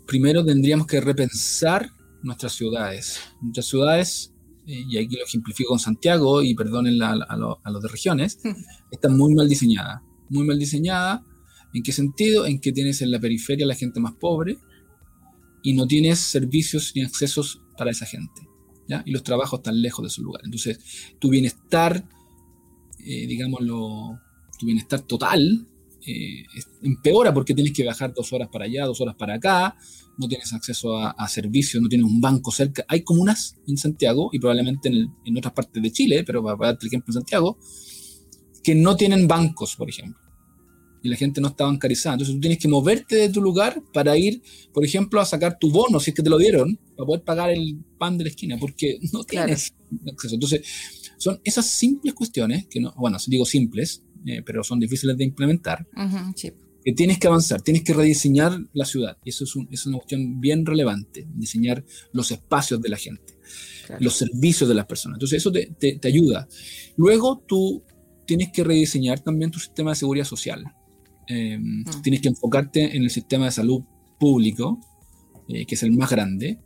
[0.05, 1.89] Primero, tendríamos que repensar
[2.21, 3.21] nuestras ciudades.
[3.41, 4.33] Nuestras ciudades,
[4.67, 8.39] eh, y aquí lo ejemplifico con Santiago, y perdonen a, los de regiones,
[8.91, 10.01] están muy mal diseñadas.
[10.27, 11.21] Muy mal diseñadas.
[11.73, 12.45] ¿En qué sentido?
[12.45, 14.57] En que tienes en la periferia la gente más pobre
[15.63, 18.47] y no tienes servicios ni accesos para esa gente.
[18.87, 19.03] ¿ya?
[19.05, 20.45] Y los trabajos están lejos de esos lugares.
[20.45, 20.79] Entonces,
[21.19, 22.07] tu bienestar,
[22.99, 24.19] eh, digámoslo,
[24.57, 25.67] tu bienestar total
[26.05, 26.45] eh,
[26.81, 29.75] empeora porque tienes que viajar dos horas para allá, dos horas para acá,
[30.17, 32.83] no tienes acceso a, servicios, no tienes un banco cerca.
[32.87, 36.85] Hay comunas en Santiago y probablemente en, otras partes de Chile, pero para, para darte
[36.85, 37.57] el ejemplo en Santiago,
[38.63, 40.28] que no tienen bancos, por ejemplo.
[41.01, 42.15] Y la gente no está bancarizada.
[42.15, 44.41] Entonces tú tienes que moverte de tu lugar para ir,
[44.73, 47.49] por ejemplo, a sacar tu bono, si es que te lo dieron, para poder pagar
[47.51, 49.73] el pan de la esquina, porque no tienes
[50.11, 50.35] acceso.
[50.35, 50.61] Entonces,
[51.17, 55.87] son esas simples cuestiones, que no, bueno, digo simples, eh, pero son difíciles de implementar,
[56.83, 59.17] que tienes que avanzar, tienes que rediseñar la ciudad.
[59.23, 61.83] Y eso es, una cuestión bien relevante, diseñar
[62.13, 63.37] los espacios de la gente,
[63.99, 65.17] los servicios de las personas.
[65.17, 66.47] Entonces eso te, ayuda.
[66.95, 67.83] Luego tú
[68.25, 70.63] tienes que rediseñar también tu sistema de seguridad social.
[71.29, 72.01] Em, mm.
[72.01, 73.83] Tienes que enfocarte en el sistema de salud
[74.19, 74.79] público,
[75.47, 76.57] eh, que es el más grande,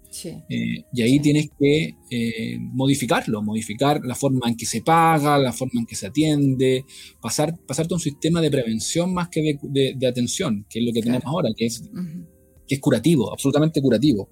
[0.50, 5.52] eh, y ahí tienes que eh, modificarlo, modificar la forma en que se paga, la
[5.52, 6.86] forma en que se atiende,
[7.22, 11.02] pasar, pasarte a un sistema de prevención más que de, atención, que es lo que
[11.02, 11.84] tenemos ahora, que es,
[12.68, 14.30] que es curativo, absolutamente curativo.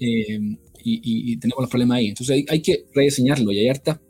[0.00, 2.08] y, tenemos los problemas ahí.
[2.08, 4.00] Entonces hay, que rediseñarlo y hay hartas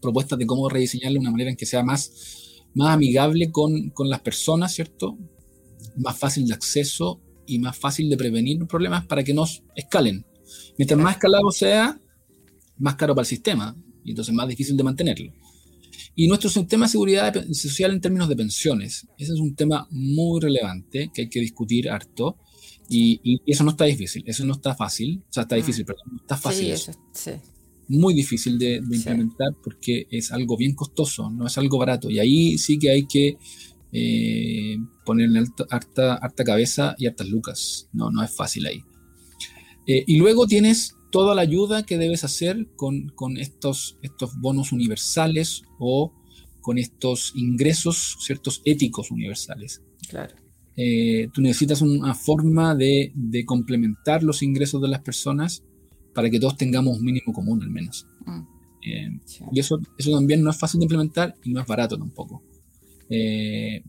[0.00, 2.41] propuestas de cómo rediseñarlo de una manera en que sea más,
[2.74, 5.18] más amigable con, con las personas, ¿cierto?
[5.96, 9.44] Más fácil de acceso y más fácil de prevenir problemas para que no
[9.74, 10.24] escalen.
[10.78, 12.00] Mientras más escalado sea,
[12.78, 15.32] más caro para el sistema y entonces más difícil de mantenerlo.
[16.14, 20.40] Y nuestro sistema de seguridad social en términos de pensiones, ese es un tema muy
[20.40, 22.38] relevante que hay que discutir harto.
[22.88, 25.58] Y, eso no está difícil, eso no está fácil, o sea, está ah.
[25.58, 26.66] difícil, pero no está fácil.
[26.66, 27.30] Sí, eso, sí.
[27.92, 32.08] Muy difícil de, implementar porque es algo bien costoso, no es algo barato.
[32.08, 33.36] Y ahí sí que hay que
[33.92, 37.90] eh, ponerle harta, harta, cabeza y hartas lucas.
[37.92, 38.80] No, no es fácil ahí.
[39.86, 44.72] Eh, y luego tienes toda la ayuda que debes hacer con, con, estos, estos bonos
[44.72, 46.14] universales o
[46.62, 49.82] con estos ingresos, ciertos éticos universales.
[50.08, 50.34] Claro.
[50.76, 55.62] Eh, tú necesitas una forma de, de, complementar los ingresos de las personas
[56.14, 58.06] para que todos tengamos un mínimo común al menos.
[58.26, 58.52] Mm.
[59.52, 62.42] Y eso, eso también no es fácil de implementar y no es barato tampoco.
[63.08, 63.82] Eh,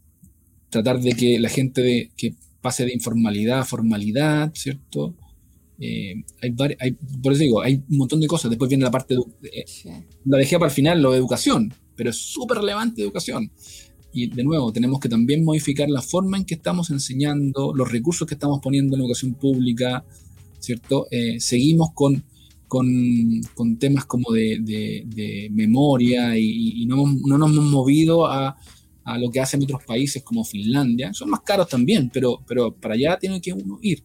[0.69, 5.15] tratar de que la gente de, que pase de informalidad a formalidad, ¿cierto?
[5.79, 8.49] Eh, hay, hay, por eso digo, hay un montón de cosas.
[8.49, 9.65] Después viene la parte, de, eh,
[10.25, 13.51] la dejé para el final, lo de educación, pero es súper relevante educación.
[14.11, 18.27] Y de nuevo, tenemos que también modificar la forma en que estamos enseñando, los recursos
[18.27, 20.05] que estamos poniendo en la educación pública,
[20.63, 21.07] ¿cierto?
[21.39, 22.23] seguimos con,
[22.67, 22.87] con,
[23.53, 28.55] con, temas como de, de, memoria y, no, no, nos hemos movido a,
[29.03, 31.13] a lo que hacen otros países como Finlandia.
[31.13, 34.03] Son más caros también, pero, pero para allá tiene que uno ir.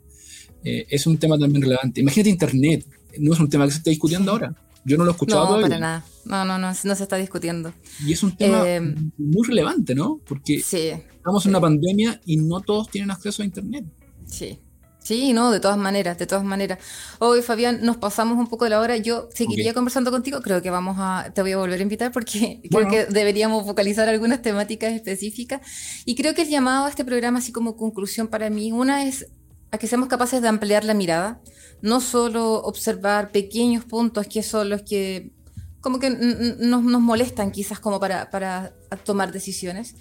[0.65, 2.01] Eh, es un tema también relevante.
[2.01, 2.87] Imagínate Internet,
[3.19, 4.55] no es un tema que se está discutiendo ahora.
[4.85, 6.05] Yo no lo he escuchado no, para nada.
[6.25, 7.73] No, no, no, no se está discutiendo.
[8.05, 8.81] Y es un tema eh,
[9.19, 10.21] muy relevante, ¿no?
[10.27, 13.85] Porque estamos en una pandemia y no todos tienen acceso a Internet.
[14.27, 14.59] Sí.
[15.03, 16.79] Sí, no, de todas maneras, de todas maneras.
[17.19, 18.97] Hoy, Fabián, nos pasamos un poco de la hora.
[18.99, 20.43] Yo seguiría conversando contigo.
[20.43, 24.09] Creo que vamos a, te voy a volver a invitar porque creo que deberíamos focalizar
[24.09, 25.63] algunas temáticas específicas.
[26.05, 29.29] Y creo que el llamado a este programa, así como conclusión para mí, una es
[29.71, 31.41] a que seamos capaces de ampliar la mirada,
[31.83, 35.33] no solo observar pequeños puntos que son los que
[35.81, 38.73] como que nos, nos molestan quizás como para, para
[39.05, 39.95] tomar decisiones,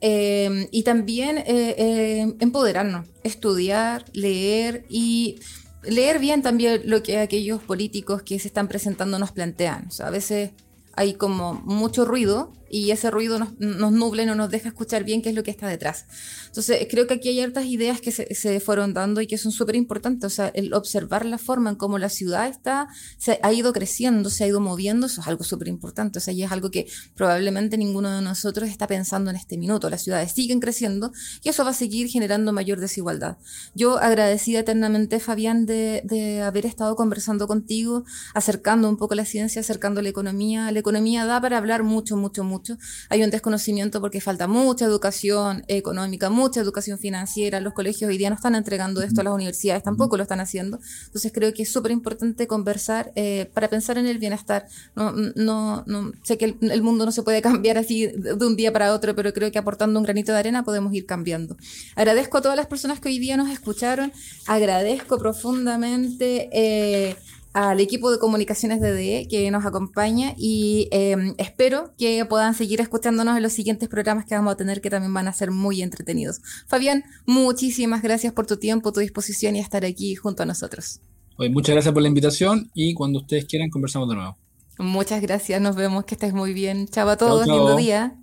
[0.00, 5.40] Em, y también eh, eh, empoderarnos, estudiar, leer y
[5.82, 9.86] leer bien también lo que aquellos políticos que se están presentando nos plantean.
[9.88, 10.52] O sea, a veces
[10.94, 15.02] hay como mucho ruido y ese ruido nos, nos nubla y no nos deja escuchar
[15.02, 16.06] bien qué es lo que está detrás.
[16.46, 19.50] Entonces, creo que aquí hay hartas ideas que se, se fueron dando y que son
[19.50, 20.32] súper importantes.
[20.32, 24.30] O sea, el observar la forma en cómo la ciudad está, se ha ido creciendo,
[24.30, 26.18] se ha ido moviendo, eso es algo súper importante.
[26.18, 29.90] O sea, y es algo que probablemente ninguno de nosotros está pensando en este minuto.
[29.90, 31.12] Las ciudades siguen creciendo
[31.42, 33.38] y eso va a seguir generando mayor desigualdad.
[33.74, 38.04] Yo agradecida eternamente, Fabián, de, de haber estado conversando contigo,
[38.34, 40.70] acercando un poco la ciencia, acercando la economía.
[40.70, 42.76] La economía da para hablar mucho, mucho, mucho mucho.
[43.08, 47.60] Hay un desconocimiento porque falta mucha educación económica, mucha educación financiera.
[47.60, 50.78] Los colegios hoy día no están entregando esto, a las universidades tampoco lo están haciendo.
[51.06, 54.66] Entonces creo que es súper importante conversar eh, para pensar en el bienestar.
[54.94, 58.72] No, no, no sé que el, mundo no se puede cambiar así de un día
[58.72, 61.56] para otro, pero creo que aportando un granito de arena podemos ir cambiando.
[61.96, 64.12] Agradezco a todas las personas que hoy día nos escucharon.
[64.46, 66.50] Agradezco profundamente.
[66.52, 67.16] Eh,
[67.52, 72.80] al equipo de comunicaciones de DE que nos acompaña y em, espero que puedan seguir
[72.80, 75.82] escuchándonos en los siguientes programas que vamos a tener que también van a ser muy
[75.82, 76.40] entretenidos.
[76.68, 81.00] Fabián, muchísimas gracias por tu tiempo, tu disposición y estar aquí junto a nosotros.
[81.38, 84.36] muchas gracias por la invitación y cuando ustedes quieran conversamos de nuevo.
[84.78, 86.88] Muchas gracias, nos vemos, que estés muy bien.
[86.88, 88.16] Chao a todos, lindo día.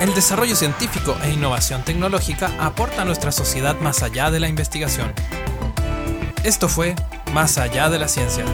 [0.00, 5.12] El desarrollo científico e innovación tecnológica aporta a nuestra sociedad más allá de la investigación.
[6.44, 6.94] Esto fue
[7.32, 8.44] más allá de la ciencia.